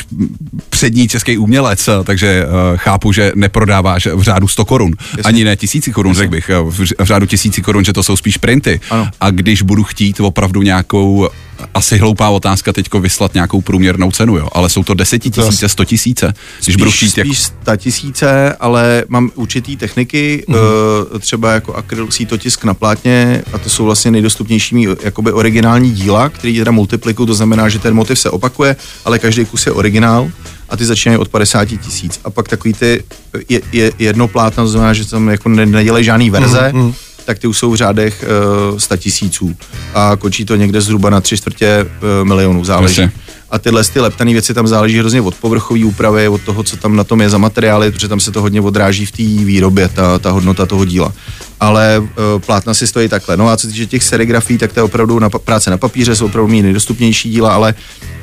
přední 0.69 1.07
český 1.07 1.37
umělec, 1.37 1.89
takže 2.03 2.45
chápu, 2.75 3.11
že 3.11 3.31
neprodáváš 3.35 4.07
v 4.13 4.21
řádu 4.21 4.47
100 4.47 4.65
korun, 4.65 4.91
ani 5.23 5.43
ne 5.43 5.55
tisíci 5.55 5.91
korun, 5.91 6.13
řekl 6.13 6.31
bych, 6.31 6.49
v 6.69 6.85
řádu 6.99 7.25
tisíci 7.25 7.61
korun, 7.61 7.85
že 7.85 7.93
to 7.93 8.03
jsou 8.03 8.17
spíš 8.17 8.37
printy. 8.37 8.79
Ano. 8.89 9.07
A 9.21 9.29
když 9.31 9.61
budu 9.61 9.83
chtít 9.83 10.19
opravdu 10.19 10.61
nějakou, 10.61 11.29
asi 11.73 11.97
hloupá 11.97 12.29
otázka 12.29 12.73
teďko 12.73 12.99
vyslat 12.99 13.33
nějakou 13.33 13.61
průměrnou 13.61 14.11
cenu, 14.11 14.37
jo, 14.37 14.47
ale 14.51 14.69
jsou 14.69 14.83
to 14.83 14.93
desetitisíce, 14.93 15.69
sto 15.69 15.85
tisíce, 15.85 16.33
když 16.65 16.75
budu 16.75 16.91
chtít 16.91 17.17
jako... 17.17 17.27
spíš 17.27 17.39
sta 17.39 17.75
tisíce, 17.75 18.55
ale 18.59 19.03
mám 19.07 19.31
určitý 19.35 19.77
techniky, 19.77 20.43
Mhm. 20.47 20.57
mm-hmm. 20.59 21.19
třeba 21.19 21.51
jako 21.51 21.73
akryl 21.73 22.11
sítotisk 22.11 22.63
na 22.63 22.73
plátně 22.73 23.43
a 23.53 23.57
to 23.57 23.69
jsou 23.69 23.85
vlastně 23.85 24.11
nejdostupnější 24.11 24.87
jakoby 25.03 25.31
originální 25.31 25.91
díla, 25.91 26.29
který 26.29 26.57
teda 26.57 26.71
multiplikují, 26.71 27.27
to 27.27 27.33
znamená, 27.33 27.69
že 27.69 27.79
ten 27.79 27.93
motiv 27.93 28.19
se 28.19 28.29
opakuje, 28.29 28.75
ale 29.05 29.19
každý 29.19 29.45
kus 29.45 29.65
je 29.65 29.71
originál 29.71 30.31
a 30.69 30.77
ty 30.77 30.85
začínají 30.85 31.17
od 31.17 31.29
50 31.29 31.65
tisíc. 31.65 32.19
A 32.23 32.29
pak 32.29 32.47
takový 32.47 32.73
ty 32.73 33.03
je, 33.49 33.61
je, 33.71 33.91
jedno 33.99 34.27
plátno, 34.27 34.63
to 34.63 34.69
znamená, 34.69 34.93
že 34.93 35.05
tam 35.05 35.29
jako 35.29 35.49
ne, 35.49 35.65
nedělají 35.65 36.05
žádný 36.05 36.29
verze, 36.29 36.71
Mhm, 36.73 36.81
mm-hmm. 36.87 36.93
Tak 37.25 37.39
ty 37.39 37.47
už 37.47 37.57
jsou 37.57 37.71
v 37.71 37.75
řádech 37.75 38.25
uh, 38.71 38.77
100 38.77 38.97
tisíců 38.97 39.55
a 39.93 40.15
končí 40.15 40.45
to 40.45 40.55
někde 40.55 40.81
zhruba 40.81 41.09
na 41.09 41.21
tři 41.21 41.37
čtvrtě 41.37 41.85
uh, 41.85 42.27
milionů, 42.27 42.65
záleží. 42.65 43.01
Jasně. 43.01 43.19
A 43.49 43.59
tyhle 43.59 43.83
ty 43.83 43.99
leptané 43.99 44.31
věci 44.31 44.53
tam 44.53 44.67
záleží 44.67 44.99
hrozně 44.99 45.21
od 45.21 45.35
povrchové 45.35 45.85
úpravy, 45.85 46.27
od 46.27 46.41
toho, 46.41 46.63
co 46.63 46.77
tam 46.77 46.95
na 46.95 47.03
tom 47.03 47.21
je 47.21 47.29
za 47.29 47.37
materiály, 47.37 47.91
protože 47.91 48.07
tam 48.07 48.19
se 48.19 48.31
to 48.31 48.41
hodně 48.41 48.61
odráží 48.61 49.05
v 49.05 49.11
té 49.11 49.23
výrobě, 49.23 49.87
ta, 49.87 50.19
ta 50.19 50.31
hodnota 50.31 50.65
toho 50.65 50.85
díla. 50.85 51.13
Ale 51.59 51.99
uh, 51.99 52.07
plátna 52.45 52.73
si 52.73 52.87
stojí 52.87 53.09
takhle. 53.09 53.37
No 53.37 53.49
a 53.49 53.57
co 53.57 53.67
týče 53.67 53.85
těch 53.85 54.03
serigrafií, 54.03 54.57
tak 54.57 54.73
to 54.73 54.79
je 54.79 54.83
opravdu 54.83 55.19
na, 55.19 55.29
práce 55.29 55.69
na 55.69 55.77
papíře, 55.77 56.15
jsou 56.15 56.25
opravdu 56.25 56.51
nejdostupnější 56.51 57.29
díla, 57.29 57.53
ale 57.53 57.73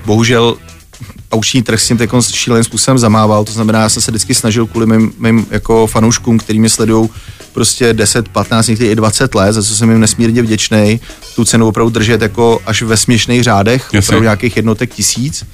bohužel 0.07 0.57
auční 1.33 1.63
trh 1.63 1.81
s 1.81 1.89
tím 1.89 1.97
teď 1.97 2.11
šíleným 2.31 2.65
způsobem 2.65 2.99
zamával, 2.99 3.45
to 3.45 3.53
znamená, 3.53 3.81
já 3.81 3.89
jsem 3.89 4.03
se 4.03 4.11
vždycky 4.11 4.35
snažil 4.35 4.67
kvůli 4.67 4.87
mým, 4.87 5.13
mým 5.19 5.47
jako 5.51 5.87
fanouškům, 5.87 6.39
který 6.39 6.61
mě 6.61 6.69
sledují 6.69 7.09
prostě 7.53 7.93
10, 7.93 8.29
15, 8.29 8.67
někdy 8.67 8.87
i 8.87 8.95
20 8.95 9.35
let, 9.35 9.53
za 9.53 9.63
co 9.63 9.77
jsem 9.77 9.91
jim 9.91 10.01
nesmírně 10.01 10.43
vděčný, 10.43 11.01
tu 11.37 11.45
cenu 11.45 11.69
opravdu 11.69 11.91
držet 11.91 12.23
jako 12.23 12.61
až 12.67 12.83
ve 12.83 12.97
směšných 12.97 13.43
řádech, 13.43 13.83
Jasně. 13.93 13.99
opravdu 13.99 14.23
nějakých 14.23 14.57
jednotek 14.57 14.95
tisíc 14.95 15.45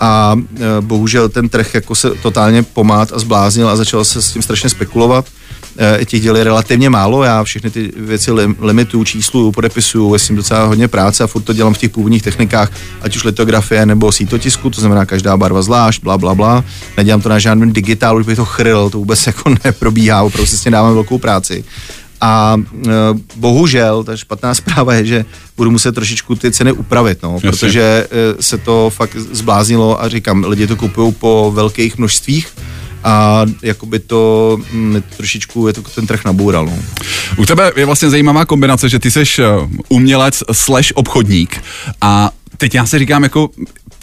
a 0.00 0.36
e, 0.36 0.80
bohužel 0.80 1.28
ten 1.28 1.48
trh 1.48 1.74
jako 1.74 1.94
se 1.94 2.10
totálně 2.10 2.62
pomát 2.62 3.12
a 3.12 3.18
zbláznil 3.18 3.68
a 3.68 3.76
začal 3.76 4.04
se 4.04 4.22
s 4.22 4.32
tím 4.32 4.42
strašně 4.42 4.70
spekulovat. 4.70 5.24
E, 5.78 6.04
těch 6.04 6.22
děl 6.22 6.36
je 6.36 6.44
relativně 6.44 6.90
málo, 6.90 7.24
já 7.24 7.44
všechny 7.44 7.70
ty 7.70 7.92
věci 7.96 8.32
lim, 8.32 8.56
limituju, 8.60 9.04
čísluju, 9.04 9.52
podepisuju, 9.52 10.14
s 10.14 10.26
tím 10.26 10.36
docela 10.36 10.64
hodně 10.64 10.88
práce 10.88 11.24
a 11.24 11.26
furt 11.26 11.42
to 11.42 11.52
dělám 11.52 11.74
v 11.74 11.78
těch 11.78 11.90
původních 11.90 12.22
technikách, 12.22 12.72
ať 13.00 13.16
už 13.16 13.24
litografie 13.24 13.86
nebo 13.86 14.12
sítotisku, 14.12 14.70
to 14.70 14.80
znamená 14.80 15.06
každá 15.06 15.36
barva 15.36 15.62
zvlášť, 15.62 16.02
bla, 16.02 16.18
bla, 16.18 16.34
bla. 16.34 16.64
Nedělám 16.96 17.20
to 17.20 17.28
na 17.28 17.38
žádném 17.38 17.72
digitálu, 17.72 18.18
už 18.18 18.26
bych 18.26 18.36
to 18.36 18.44
chrl, 18.44 18.90
to 18.90 18.98
vůbec 18.98 19.26
jako 19.26 19.54
neprobíhá, 19.64 20.22
opravdu 20.22 20.46
si 20.46 20.58
s 20.58 20.62
tím 20.62 20.72
dávám 20.72 20.94
velkou 20.94 21.18
práci. 21.18 21.64
A 22.20 22.56
e, 22.86 22.90
bohužel, 23.36 24.04
ta 24.04 24.16
špatná 24.16 24.54
zpráva 24.54 24.94
je, 24.94 25.04
že 25.06 25.24
budu 25.56 25.70
muset 25.70 25.94
trošičku 25.94 26.34
ty 26.34 26.52
ceny 26.52 26.72
upravit, 26.72 27.22
no, 27.22 27.34
Jasně. 27.34 27.50
protože 27.50 27.80
e, 27.80 28.42
se 28.42 28.58
to 28.58 28.90
fakt 28.94 29.16
zbláznilo 29.16 30.02
a 30.02 30.08
říkám, 30.08 30.44
lidi 30.44 30.66
to 30.66 30.76
kupují 30.76 31.12
po 31.12 31.52
velkých 31.54 31.98
množstvích 31.98 32.48
a 33.04 33.46
jakoby 33.62 33.98
to 33.98 34.58
mm, 34.72 35.02
trošičku 35.16 35.66
je 35.66 35.72
to 35.72 35.82
ten 35.82 36.06
trh 36.06 36.24
naboural. 36.24 36.66
No. 36.66 36.78
U 37.36 37.46
tebe 37.46 37.72
je 37.76 37.84
vlastně 37.84 38.10
zajímavá 38.10 38.44
kombinace, 38.44 38.88
že 38.88 38.98
ty 38.98 39.10
jsi 39.10 39.22
umělec 39.88 40.42
slash 40.52 40.92
obchodník 40.94 41.64
a 42.00 42.30
teď 42.56 42.74
já 42.74 42.86
si 42.86 42.98
říkám 42.98 43.22
jako 43.22 43.50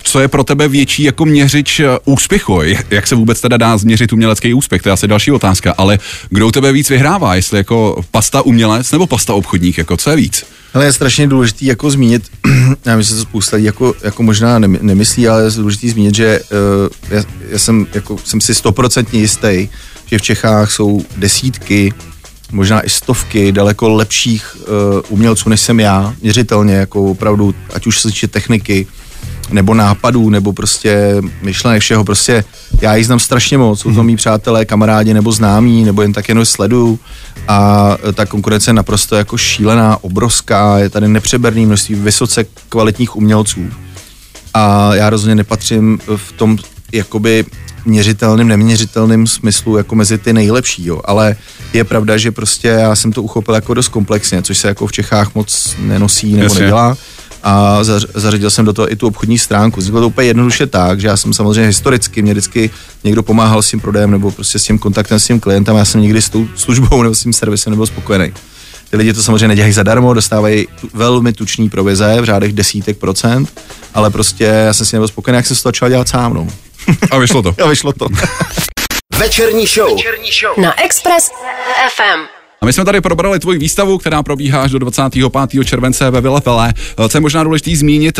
co 0.03 0.19
je 0.19 0.27
pro 0.27 0.43
tebe 0.43 0.67
větší 0.67 1.03
jako 1.03 1.25
měřič 1.25 1.79
eh, 1.79 1.85
úspěchu? 2.05 2.61
Jak 2.89 3.07
se 3.07 3.15
vůbec 3.15 3.41
teda 3.41 3.57
dá 3.57 3.77
změřit 3.77 4.13
umělecký 4.13 4.53
úspěch? 4.53 4.81
To 4.81 4.89
je 4.89 4.93
asi 4.93 5.07
další 5.07 5.31
otázka, 5.31 5.73
ale 5.77 5.99
kdo 6.29 6.47
u 6.47 6.51
tebe 6.51 6.71
víc 6.71 6.89
vyhrává? 6.89 7.35
Jestli 7.35 7.57
jako 7.57 8.03
pasta 8.11 8.41
umělec 8.41 8.91
nebo 8.91 9.07
pasta 9.07 9.33
obchodník? 9.33 9.77
Jako 9.77 9.97
co 9.97 10.09
je 10.09 10.15
víc? 10.15 10.45
Ale 10.75 10.85
je 10.85 10.93
strašně 10.93 11.27
důležitý 11.27 11.65
jako 11.65 11.91
zmínit, 11.91 12.23
já 12.85 12.97
myslím, 12.97 13.17
že 13.17 13.23
to 13.23 13.29
spousta 13.29 13.57
jako, 13.57 13.93
jako 14.03 14.23
možná 14.23 14.59
nemyslí, 14.59 15.27
ale 15.27 15.43
je 15.43 15.51
důležitý 15.51 15.89
zmínit, 15.89 16.15
že 16.15 16.39
uh, 16.39 17.17
já, 17.17 17.23
já, 17.49 17.59
jsem, 17.59 17.87
jako, 17.93 18.17
jsem 18.23 18.41
si 18.41 18.55
stoprocentně 18.55 19.19
jistý, 19.19 19.69
že 20.05 20.17
v 20.17 20.21
Čechách 20.21 20.71
jsou 20.71 21.05
desítky, 21.17 21.93
možná 22.51 22.81
i 22.81 22.89
stovky 22.89 23.51
daleko 23.51 23.89
lepších 23.89 24.57
uh, 24.59 24.65
umělců, 25.09 25.49
než 25.49 25.61
jsem 25.61 25.79
já, 25.79 26.13
měřitelně, 26.21 26.73
jako 26.73 27.03
opravdu, 27.03 27.55
ať 27.73 27.87
už 27.87 27.99
se 27.99 28.07
týče 28.07 28.27
techniky, 28.27 28.87
nebo 29.49 29.73
nápadů, 29.73 30.29
nebo 30.29 30.53
prostě 30.53 31.15
myšlenek 31.41 31.81
všeho, 31.81 32.03
prostě 32.03 32.43
já 32.81 32.95
jich 32.95 33.05
znám 33.05 33.19
strašně 33.19 33.57
moc, 33.57 33.79
jsou 33.79 33.89
to 33.89 33.99
mhm. 33.99 34.05
mý 34.05 34.15
přátelé, 34.15 34.65
kamarádi 34.65 35.13
nebo 35.13 35.31
známí, 35.31 35.83
nebo 35.83 36.01
jen 36.01 36.13
tak 36.13 36.29
jenom 36.29 36.45
sleduju 36.45 36.99
a 37.47 37.89
ta 38.13 38.25
konkurence 38.25 38.69
je 38.69 38.73
naprosto 38.73 39.15
jako 39.15 39.37
šílená, 39.37 40.03
obrovská, 40.03 40.79
je 40.79 40.89
tady 40.89 41.07
nepřeberný 41.07 41.65
množství 41.65 41.95
vysoce 41.95 42.45
kvalitních 42.69 43.15
umělců 43.15 43.61
a 44.53 44.95
já 44.95 45.09
rozhodně 45.09 45.35
nepatřím 45.35 45.99
v 46.15 46.31
tom 46.31 46.57
jakoby 46.91 47.45
měřitelným, 47.85 48.47
neměřitelným 48.47 49.27
smyslu 49.27 49.77
jako 49.77 49.95
mezi 49.95 50.17
ty 50.17 50.33
nejlepší, 50.33 50.85
jo. 50.85 51.01
ale 51.05 51.35
je 51.73 51.83
pravda, 51.83 52.17
že 52.17 52.31
prostě 52.31 52.67
já 52.67 52.95
jsem 52.95 53.11
to 53.11 53.23
uchopil 53.23 53.55
jako 53.55 53.73
dost 53.73 53.87
komplexně, 53.87 54.41
což 54.41 54.57
se 54.57 54.67
jako 54.67 54.87
v 54.87 54.91
Čechách 54.91 55.35
moc 55.35 55.75
nenosí 55.79 56.31
nebo 56.31 56.43
Jasně. 56.43 56.59
nedělá 56.59 56.97
a 57.47 57.79
zařadil 58.13 58.49
jsem 58.49 58.65
do 58.65 58.73
toho 58.73 58.91
i 58.91 58.95
tu 58.95 59.07
obchodní 59.07 59.39
stránku. 59.39 59.79
Vzniklo 59.79 60.01
to 60.01 60.07
úplně 60.07 60.27
jednoduše 60.27 60.67
tak, 60.67 60.99
že 60.99 61.07
já 61.07 61.17
jsem 61.17 61.33
samozřejmě 61.33 61.67
historicky, 61.67 62.21
mě 62.21 62.31
vždycky 62.33 62.69
někdo 63.03 63.23
pomáhal 63.23 63.61
s 63.61 63.69
tím 63.69 63.79
prodejem 63.79 64.11
nebo 64.11 64.31
prostě 64.31 64.59
s 64.59 64.63
tím 64.63 64.79
kontaktem 64.79 65.19
s 65.19 65.27
tím 65.27 65.39
klientem, 65.39 65.75
já 65.75 65.85
jsem 65.85 66.01
nikdy 66.01 66.21
s 66.21 66.29
tou 66.29 66.47
službou 66.55 67.03
nebo 67.03 67.15
s 67.15 67.23
tím 67.23 67.33
servisem 67.33 67.71
nebyl 67.71 67.85
spokojený. 67.85 68.33
Ty 68.89 68.97
lidi 68.97 69.13
to 69.13 69.23
samozřejmě 69.23 69.47
nedělají 69.47 69.73
zadarmo, 69.73 70.13
dostávají 70.13 70.67
tu, 70.81 70.89
velmi 70.93 71.33
tučný 71.33 71.69
provize 71.69 72.21
v 72.21 72.25
řádech 72.25 72.53
desítek 72.53 72.97
procent, 72.97 73.61
ale 73.93 74.09
prostě 74.09 74.43
já 74.43 74.73
jsem 74.73 74.85
si 74.85 74.95
nebyl 74.95 75.07
spokojený, 75.07 75.35
jak 75.35 75.45
jsem 75.45 75.55
to 75.55 75.61
začal 75.61 75.89
dělat 75.89 76.09
sám. 76.09 76.33
No. 76.33 76.47
A 77.11 77.17
vyšlo 77.17 77.41
to. 77.41 77.55
A 77.63 77.67
vyšlo 77.67 77.93
to. 77.93 78.07
Večerní 79.17 79.67
show. 79.67 79.95
Večerní 79.95 80.29
show. 80.41 80.65
Na 80.65 80.83
Express 80.83 81.29
FM. 81.95 82.44
A 82.61 82.65
my 82.65 82.73
jsme 82.73 82.85
tady 82.85 83.01
probrali 83.01 83.39
tvoji 83.39 83.59
výstavu, 83.59 83.97
která 83.97 84.23
probíhá 84.23 84.61
až 84.61 84.71
do 84.71 84.79
25. 84.79 85.65
července 85.65 86.09
ve 86.09 86.21
Vile 86.21 86.41
Pelé. 86.41 86.73
Co 87.09 87.17
je 87.17 87.21
možná 87.21 87.43
důležité 87.43 87.75
zmínit, 87.75 88.19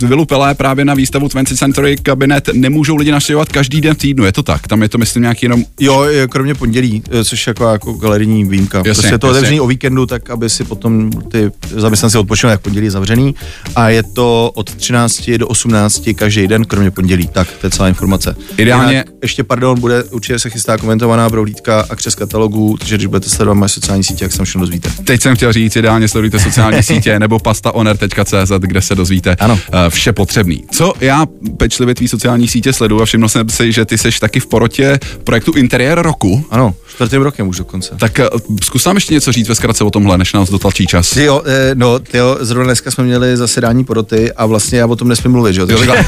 v 0.00 0.02
Vilu 0.02 0.24
Pelé 0.24 0.54
právě 0.54 0.84
na 0.84 0.94
výstavu 0.94 1.26
20th 1.26 1.56
Century 1.56 1.96
Cabinet 2.06 2.48
nemůžou 2.52 2.96
lidi 2.96 3.10
navštěvovat 3.10 3.48
každý 3.48 3.80
den 3.80 3.94
v 3.94 3.98
týdnu, 3.98 4.24
je 4.24 4.32
to 4.32 4.42
tak? 4.42 4.68
Tam 4.68 4.82
je 4.82 4.88
to 4.88 4.98
myslím 4.98 5.22
nějaký 5.22 5.46
jenom... 5.46 5.64
Jo, 5.80 6.04
kromě 6.28 6.54
pondělí, 6.54 7.02
eh, 7.10 7.24
což 7.24 7.46
je 7.46 7.50
jako, 7.50 7.64
jako 7.64 7.92
galerijní 7.92 8.44
výjimka. 8.44 8.78
Jasně, 8.78 8.92
prostě 8.92 9.14
je 9.14 9.18
to 9.18 9.28
otevřený 9.28 9.60
o 9.60 9.66
víkendu, 9.66 10.06
tak 10.06 10.30
aby 10.30 10.50
si 10.50 10.64
potom 10.64 11.10
ty 11.10 11.50
zaměstnanci 11.76 12.18
odpočinuli, 12.18 12.52
jak 12.52 12.60
pondělí 12.60 12.86
je 12.86 12.90
zavřený. 12.90 13.34
A 13.76 13.88
je 13.88 14.02
to 14.02 14.50
od 14.54 14.74
13 14.74 15.30
do 15.30 15.48
18 15.48 16.08
každý 16.14 16.46
den, 16.46 16.64
kromě 16.64 16.90
pondělí. 16.90 17.28
Tak, 17.32 17.48
to 17.60 17.66
je 17.66 17.70
celá 17.70 17.88
informace. 17.88 18.36
Ideálně. 18.56 18.92
Jinak, 18.92 19.06
ještě, 19.22 19.44
pardon, 19.44 19.80
bude 19.80 20.04
určitě 20.04 20.38
se 20.38 20.50
chystá 20.50 20.78
komentovaná 20.78 21.30
prohlídka 21.30 21.86
a 21.90 21.96
křes 21.96 22.14
katalogu, 22.14 22.76
takže 22.76 22.96
když 22.96 23.06
budete 23.06 23.28
sledovat 23.28 23.54
sociální 23.70 24.04
sítě, 24.04 24.24
jak 24.24 24.32
se 24.32 24.44
všechno 24.44 24.60
dozvíte. 24.60 24.90
Teď 25.04 25.22
jsem 25.22 25.36
chtěl 25.36 25.52
říct, 25.52 25.76
ideálně 25.76 26.08
sledujte 26.08 26.38
sociální 26.38 26.82
sítě 26.82 27.18
nebo 27.18 27.38
pastaoner.cz, 27.38 28.52
kde 28.58 28.82
se 28.82 28.94
dozvíte 28.94 29.36
ano. 29.40 29.58
Eh, 29.72 29.90
vše 29.90 30.12
potřebný. 30.12 30.64
Co 30.70 30.92
já 31.00 31.26
pečlivě 31.56 31.94
tvý 31.94 32.08
sociální 32.08 32.48
sítě 32.48 32.72
sleduju 32.72 33.02
a 33.02 33.04
všiml 33.04 33.28
jsem 33.28 33.48
si, 33.48 33.72
že 33.72 33.84
ty 33.84 33.98
seš 33.98 34.20
taky 34.20 34.40
v 34.40 34.46
porotě 34.46 34.98
projektu 35.24 35.52
Interiér 35.52 36.02
roku. 36.02 36.44
Ano, 36.50 36.74
čtvrtým 36.88 37.22
rokem 37.22 37.48
už 37.48 37.58
dokonce. 37.58 37.94
Tak 37.98 38.20
eh, 38.20 38.28
zkus 38.62 38.84
nám 38.84 38.96
ještě 38.96 39.14
něco 39.14 39.32
říct 39.32 39.48
ve 39.48 39.54
zkratce 39.54 39.84
o 39.84 39.90
tomhle, 39.90 40.18
než 40.18 40.32
nás 40.32 40.50
dotlačí 40.50 40.86
čas. 40.86 41.16
Jo, 41.16 41.42
eh, 41.46 41.70
no, 41.74 41.98
jo, 42.14 42.38
zrovna 42.40 42.64
dneska 42.64 42.90
jsme 42.90 43.04
měli 43.04 43.36
zasedání 43.36 43.84
poroty 43.84 44.32
a 44.32 44.46
vlastně 44.46 44.78
já 44.78 44.86
o 44.86 44.96
tom 44.96 45.08
nesmím 45.08 45.32
mluvit, 45.32 45.54
že 45.54 45.60
jo? 45.60 45.66
Takže... 45.66 45.92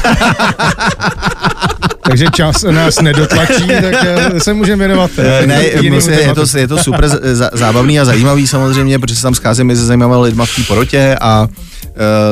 takže 2.03 2.25
čas 2.33 2.63
nás 2.63 3.01
nedotlačí, 3.01 3.67
tak 3.81 3.95
eh, 4.05 4.39
se 4.39 4.53
můžeme 4.53 4.87
věnovat. 4.87 5.11
Eh, 5.17 5.47
ne, 5.47 5.63
myslím, 5.89 6.13
je, 6.13 6.35
to, 6.35 6.57
je 6.57 6.67
to 6.67 6.77
super 6.77 7.09
zábavný 7.53 7.99
a 7.99 8.05
zajímavý 8.05 8.47
samozřejmě, 8.47 8.99
protože 8.99 9.15
se 9.15 9.21
tam 9.21 9.35
scházíme 9.35 9.75
se 9.75 9.85
zajímavými 9.85 10.21
lidmi 10.21 10.43
v 10.45 10.55
té 10.55 10.63
porotě 10.63 11.17
a 11.21 11.47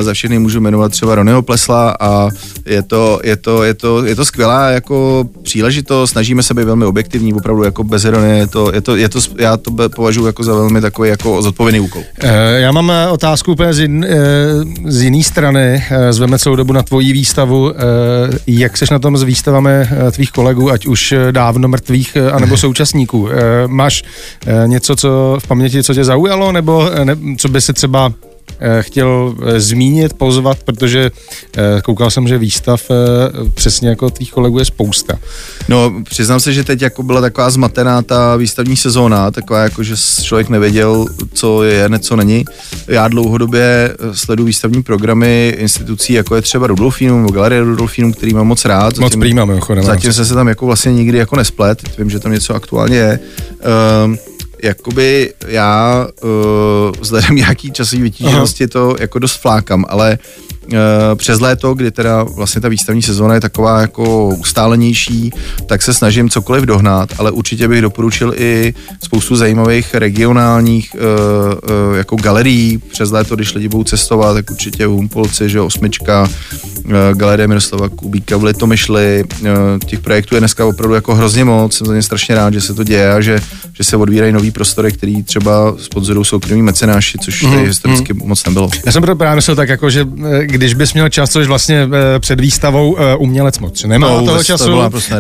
za 0.02 0.14
všechny 0.14 0.40
můžu 0.40 0.60
jmenovat 0.60 0.92
třeba 0.92 1.16
Ronio 1.16 1.42
Plesla 1.42 1.96
a 2.00 2.30
je 2.66 2.84
to, 2.84 3.20
je 3.24 3.36
to, 3.36 3.64
je 3.64 3.74
to, 3.74 4.06
je 4.06 4.16
to 4.16 4.26
skvělá 4.26 4.70
jako 4.70 5.26
příležitost, 5.44 6.12
snažíme 6.12 6.44
se 6.44 6.54
být 6.54 6.64
velmi 6.64 6.86
objektivní, 6.86 7.34
opravdu 7.34 7.64
jako 7.64 7.84
bez 7.84 8.06
ironie, 8.06 8.38
je 8.38 8.48
to, 8.48 8.74
je 8.74 8.82
to, 8.82 8.96
je 8.96 9.10
to, 9.10 9.20
já 9.40 9.58
to 9.58 9.72
považuji 9.96 10.26
jako 10.26 10.44
za 10.44 10.54
velmi 10.54 10.82
takový 10.82 11.10
jako 11.10 11.42
zodpovědný 11.42 11.80
úkol. 11.80 12.02
Uh, 12.24 12.30
já 12.56 12.72
mám 12.72 12.92
otázku 13.12 13.52
úplně 13.52 13.74
z, 13.74 13.80
jin, 13.80 14.06
z 14.86 15.02
jiné 15.02 15.24
strany, 15.24 15.84
zveme 16.10 16.40
celou 16.40 16.56
dobu 16.56 16.74
na 16.74 16.84
tvoji 16.84 17.14
výstavu, 17.14 17.74
jak 18.48 18.78
seš 18.78 18.90
na 18.90 19.00
tom 19.00 19.18
s 19.18 19.24
výstavami 19.24 19.72
tvých 20.12 20.32
kolegů, 20.32 20.72
ať 20.72 20.86
už 20.86 21.14
dávno 21.32 21.68
mrtvých, 21.68 22.18
anebo 22.32 22.58
současníků. 22.62 23.30
Máš 23.68 24.04
něco, 24.66 24.96
co 24.96 25.38
v 25.44 25.48
paměti, 25.48 25.84
co 25.84 25.94
tě 25.94 26.04
zaujalo, 26.04 26.52
nebo 26.52 26.90
ne, 27.04 27.16
co 27.38 27.50
by 27.50 27.62
si 27.62 27.74
třeba 27.74 28.12
Eh, 28.12 28.31
chtěl 28.82 29.36
eh, 29.46 29.60
zmínit, 29.60 30.14
pozvat, 30.14 30.64
protože 30.64 31.12
eh, 31.58 31.82
koukal 31.82 32.12
jsem, 32.12 32.28
že 32.28 32.38
výstav 32.38 32.82
přesně 33.54 33.90
jako 33.90 34.10
tvých 34.10 34.32
kolegů 34.32 34.60
je 34.60 34.66
spousta. 34.66 35.20
No, 35.70 35.94
přiznám 36.04 36.40
se, 36.40 36.54
že 36.54 36.64
teď 36.64 36.82
jako 36.82 37.04
byla 37.04 37.22
taková 37.22 37.50
zmatená 37.50 38.02
ta 38.02 38.36
výstavní 38.36 38.78
sezóna, 38.78 39.32
taková 39.32 39.60
jako, 39.60 39.84
že 39.84 39.96
člověk 40.24 40.50
nevěděl, 40.50 41.06
co 41.34 41.64
je, 41.64 41.90
něco 41.90 42.16
není. 42.16 42.46
Já 42.88 43.08
dlouhodobě 43.08 43.96
sleduji 44.14 44.46
výstavní 44.46 44.84
programy 44.84 45.56
institucí, 45.58 46.14
jako 46.14 46.36
je 46.36 46.42
třeba 46.42 46.68
Rudolfínum 46.68 47.22
nebo 47.22 47.34
Galerie 47.34 47.62
Rudolfínum, 47.62 48.14
který 48.14 48.34
mám 48.34 48.48
moc 48.48 48.66
rád. 48.66 48.98
Moc 48.98 49.16
prýmám, 49.16 49.60
Zatím, 49.60 49.84
zatím 49.84 50.14
se 50.14 50.26
se 50.26 50.34
tam 50.34 50.48
jako 50.48 50.66
vlastně 50.66 50.94
nikdy 50.94 51.18
jako 51.18 51.36
nesplet, 51.36 51.98
vím, 51.98 52.10
že 52.10 52.20
tam 52.20 52.32
něco 52.32 52.56
aktuálně 52.56 52.98
je. 52.98 53.20
Um, 54.06 54.18
jakoby 54.62 55.34
já 55.48 56.08
uh, 56.24 56.30
vzhledem 57.00 57.36
nějaký 57.36 57.72
časový 57.72 58.02
vytíženosti 58.02 58.68
to 58.68 58.96
jako 59.00 59.20
dost 59.20 59.36
flákam, 59.36 59.86
ale 59.90 60.20
uh, 60.22 60.51
přes 61.16 61.40
léto, 61.40 61.74
kdy 61.74 61.92
teda 61.92 62.24
vlastně 62.24 62.62
ta 62.62 62.68
výstavní 62.68 63.02
sezóna 63.02 63.34
je 63.34 63.42
taková 63.42 63.82
jako 63.82 64.28
ustálenější, 64.28 65.32
tak 65.66 65.82
se 65.82 65.94
snažím 65.94 66.30
cokoliv 66.30 66.64
dohnat, 66.64 67.10
ale 67.18 67.32
určitě 67.32 67.68
bych 67.68 67.82
doporučil 67.82 68.34
i 68.38 68.74
spoustu 69.04 69.36
zajímavých 69.36 69.96
regionálních 69.96 70.96
uh, 70.96 71.02
uh, 71.90 71.98
jako 71.98 72.16
galerií 72.16 72.78
přes 72.78 73.12
léto, 73.12 73.36
když 73.36 73.54
lidi 73.54 73.68
budou 73.68 73.84
cestovat, 73.84 74.34
tak 74.34 74.52
určitě 74.52 74.86
Humpolci, 74.86 75.50
že 75.50 75.62
osmička, 75.62 76.30
uh, 76.86 76.92
Galerie 77.14 77.48
Miroslava 77.48 77.90
Kubíka 77.90 78.38
v 78.38 78.44
Litomyšli, 78.44 79.24
uh, 79.42 79.48
těch 79.86 80.00
projektů 80.00 80.36
je 80.36 80.42
dneska 80.42 80.66
opravdu 80.66 80.96
jako 80.96 81.16
hrozně 81.16 81.44
moc, 81.44 81.78
jsem 81.78 81.88
za 81.88 81.96
ně 81.96 82.02
strašně 82.02 82.36
rád, 82.36 82.54
že 82.54 82.62
se 82.62 82.74
to 82.74 82.84
děje 82.84 83.14
a 83.14 83.22
že, 83.22 83.40
že 83.74 83.84
se 83.84 83.98
odvírají 83.98 84.34
nový 84.34 84.52
prostory, 84.52 84.92
který 84.92 85.24
třeba 85.24 85.76
sponzorují 85.78 86.26
soukromí 86.26 86.62
mecenáši, 86.62 87.18
což 87.18 87.44
mm, 87.44 87.58
historicky 87.58 88.14
mm. 88.14 88.20
moc 88.26 88.46
nebylo. 88.46 88.70
Já 88.86 88.92
jsem 88.92 89.02
proto 89.02 89.16
právě 89.18 89.36
myslel 89.36 89.56
tak 89.56 89.70
jako, 89.70 89.90
že 89.90 90.08
když 90.62 90.74
bys 90.74 90.94
měl 90.94 91.10
čas, 91.10 91.30
což 91.30 91.48
vlastně 91.48 91.90
před 92.20 92.40
výstavou 92.40 92.98
umělec 93.18 93.60
moc 93.60 93.84
nemá 93.84 94.08
no, 94.08 94.26
toho 94.26 94.44
času, 94.44 94.66
to 94.66 94.90
prostě 94.90 95.16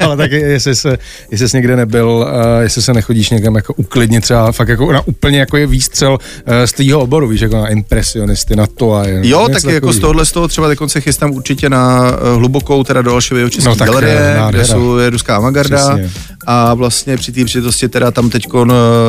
ale 0.00 0.16
tak 0.16 0.32
jestli 0.32 0.76
se, 0.76 0.98
jestli 1.30 1.48
jsi 1.48 1.56
někde 1.56 1.76
nebyl, 1.76 2.26
jestli 2.60 2.82
se 2.82 2.92
nechodíš 2.92 3.30
někam 3.30 3.54
jako 3.54 3.74
uklidnit 3.74 4.22
třeba 4.22 4.52
fakt 4.52 4.68
jako 4.68 4.92
na 4.92 5.06
úplně 5.06 5.38
jako 5.38 5.56
je 5.56 5.66
výstřel 5.66 6.18
z 6.64 6.72
tvýho 6.72 7.00
oboru, 7.00 7.28
víš, 7.28 7.40
jako 7.40 7.56
na 7.56 7.68
impresionisty, 7.68 8.56
na 8.56 8.66
to 8.66 8.94
a 8.94 9.06
jen, 9.06 9.24
Jo, 9.24 9.48
tak 9.52 9.64
jako 9.64 9.92
z 9.92 9.98
tohohle 9.98 10.26
z 10.26 10.32
toho 10.32 10.48
třeba 10.48 10.68
se 10.86 11.00
chystám 11.00 11.30
určitě 11.30 11.70
na 11.70 12.12
hlubokou, 12.36 12.84
teda 12.84 13.02
do 13.02 13.12
Alšového 13.12 13.50
České 13.50 13.68
no, 13.68 13.76
galerie, 13.76 14.36
kde 14.50 14.64
jsou 14.64 14.96
je 14.96 15.10
ruská 15.10 15.36
avantgarda. 15.36 15.98
A 16.46 16.74
vlastně 16.74 17.16
při 17.16 17.32
té 17.32 17.44
příležitosti 17.44 17.88
teda 17.88 18.10
tam 18.10 18.30
teď, 18.30 18.46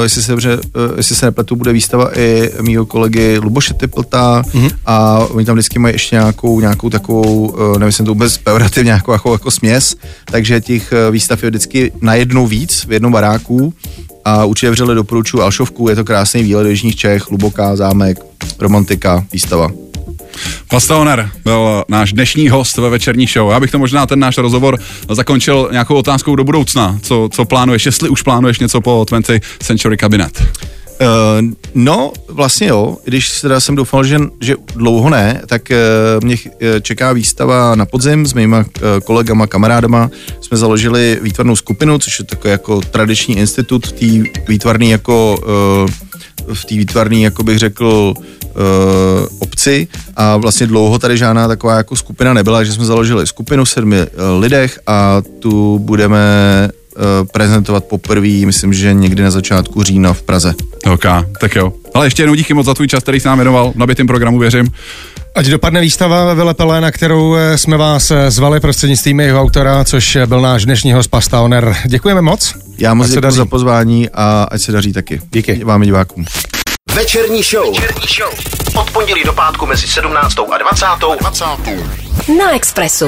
jestli 0.03 0.23
se, 0.23 0.31
dobře, 0.31 0.59
eh, 0.63 0.93
jestli 0.97 1.15
se 1.15 1.25
nepletu, 1.25 1.55
bude 1.55 1.73
výstava 1.73 2.17
i 2.17 2.51
mýho 2.61 2.85
kolegy 2.85 3.37
Luboše 3.37 3.73
Typlta 3.73 4.41
mm-hmm. 4.41 4.71
a 4.85 5.19
oni 5.19 5.45
tam 5.45 5.55
vždycky 5.55 5.79
mají 5.79 5.95
ještě 5.95 6.15
nějakou, 6.15 6.59
nějakou 6.59 6.89
takovou, 6.89 7.55
eh, 7.75 7.79
nevím, 7.79 8.05
to 8.05 8.11
vůbec 8.11 8.37
pejorativně, 8.37 8.87
nějakou 8.87 9.11
jako, 9.11 9.31
jako 9.31 9.51
směs, 9.51 9.95
takže 10.25 10.61
těch 10.61 10.93
eh, 10.93 11.11
výstav 11.11 11.43
je 11.43 11.49
vždycky 11.49 11.91
na 12.01 12.15
jednou 12.15 12.47
víc 12.47 12.85
v 12.87 12.91
jednom 12.91 13.11
baráku 13.11 13.73
a 14.25 14.45
určitě 14.45 14.71
vřele 14.71 14.95
doporučuji 14.95 15.41
Alšovku, 15.41 15.89
je 15.89 15.95
to 15.95 16.03
krásný 16.03 16.43
výlet 16.43 16.63
do 16.63 16.69
Jižních 16.69 16.95
Čech, 16.95 17.29
hluboká 17.29 17.75
zámek, 17.75 18.19
romantika, 18.59 19.25
výstava. 19.31 19.82
Pastoner 20.67 21.29
byl 21.43 21.83
náš 21.89 22.13
dnešní 22.13 22.49
host 22.49 22.77
ve 22.77 22.89
večerní 22.89 23.27
show. 23.27 23.51
Já 23.51 23.59
bych 23.59 23.71
to 23.71 23.79
možná 23.79 24.05
ten 24.05 24.19
náš 24.19 24.37
rozhovor 24.37 24.79
zakončil 25.09 25.69
nějakou 25.71 25.95
otázkou 25.95 26.35
do 26.35 26.43
budoucna. 26.43 26.99
Co, 27.01 27.29
co 27.31 27.45
plánuješ, 27.45 27.85
jestli 27.85 28.09
už 28.09 28.21
plánuješ 28.21 28.59
něco 28.59 28.81
po 28.81 29.05
20 29.09 29.43
Century 29.59 29.97
Cabinet? 29.97 30.43
Uh, 31.03 31.51
no, 31.75 32.11
vlastně 32.27 32.67
jo, 32.67 32.97
když 33.03 33.41
teda 33.41 33.59
jsem 33.59 33.75
doufal, 33.75 34.03
že, 34.03 34.19
že 34.41 34.55
dlouho 34.75 35.09
ne, 35.09 35.41
tak 35.47 35.61
uh, 35.71 36.23
mě 36.23 36.35
čeká 36.81 37.13
výstava 37.13 37.75
na 37.75 37.85
podzim 37.85 38.25
s 38.25 38.33
mýma 38.33 38.65
kolegama, 39.03 39.47
kamarádama. 39.47 40.09
Jsme 40.41 40.57
založili 40.57 41.19
výtvarnou 41.21 41.55
skupinu, 41.55 41.99
což 41.99 42.19
je 42.19 42.25
takový 42.25 42.51
jako 42.51 42.81
tradiční 42.81 43.37
institut 43.37 43.91
té 43.91 44.05
výtvarný 44.47 44.89
jako 44.89 45.37
v 46.53 46.65
té 46.65 46.75
výtvarný, 46.75 47.23
jako 47.23 47.43
bych 47.43 47.59
řekl, 47.59 48.13
obci 49.39 49.87
a 50.15 50.37
vlastně 50.37 50.67
dlouho 50.67 50.99
tady 50.99 51.17
žádná 51.17 51.47
taková 51.47 51.77
jako 51.77 51.95
skupina 51.95 52.33
nebyla, 52.33 52.63
že 52.63 52.73
jsme 52.73 52.85
založili 52.85 53.27
skupinu 53.27 53.65
v 53.65 53.69
sedmi 53.69 53.97
lidech 54.39 54.79
a 54.87 55.21
tu 55.39 55.79
budeme 55.79 56.19
prezentovat 57.33 57.83
poprvé, 57.83 58.45
myslím, 58.45 58.73
že 58.73 58.93
někdy 58.93 59.23
na 59.23 59.31
začátku 59.31 59.83
října 59.83 60.13
v 60.13 60.21
Praze. 60.21 60.53
Ok, 60.93 61.05
tak 61.39 61.55
jo. 61.55 61.73
Ale 61.93 62.05
ještě 62.05 62.21
jednou 62.21 62.35
díky 62.35 62.53
moc 62.53 62.65
za 62.65 62.73
tvůj 62.73 62.87
čas, 62.87 63.03
který 63.03 63.19
jsi 63.19 63.27
nám 63.27 63.37
věnoval, 63.37 63.71
v 63.71 63.75
nabitým 63.75 64.07
programu 64.07 64.39
věřím. 64.39 64.67
Ať 65.35 65.45
dopadne 65.45 65.81
výstava 65.81 66.25
ve 66.25 66.35
Velepele, 66.35 66.81
na 66.81 66.91
kterou 66.91 67.35
eh, 67.35 67.57
jsme 67.57 67.77
vás 67.77 68.11
eh, 68.11 68.31
zvali 68.31 68.59
prostřednictvím 68.59 69.19
jeho 69.19 69.41
autora, 69.41 69.83
což 69.83 70.17
byl 70.25 70.41
náš 70.41 70.65
dnešní 70.65 70.93
host 70.93 71.09
Pasta 71.09 71.41
Oner. 71.41 71.75
Děkujeme 71.85 72.21
moc. 72.21 72.53
Já 72.77 72.93
moc 72.93 73.09
děkuji 73.09 73.31
za 73.31 73.45
pozvání 73.45 74.09
a 74.09 74.47
ať 74.51 74.61
se 74.61 74.71
daří 74.71 74.93
taky. 74.93 75.21
Díky. 75.31 75.63
Vám 75.63 75.81
divákům. 75.81 76.25
Večerní 76.95 77.43
show. 77.43 77.73
Večerní 77.75 78.07
show. 78.17 78.33
Od 78.75 78.91
pondělí 78.91 79.23
do 79.25 79.33
pátku 79.33 79.65
mezi 79.65 79.87
17. 79.87 80.39
a 80.51 80.57
20. 80.57 80.85
20. 81.21 81.45
Na 82.39 82.55
Expressu. 82.55 83.05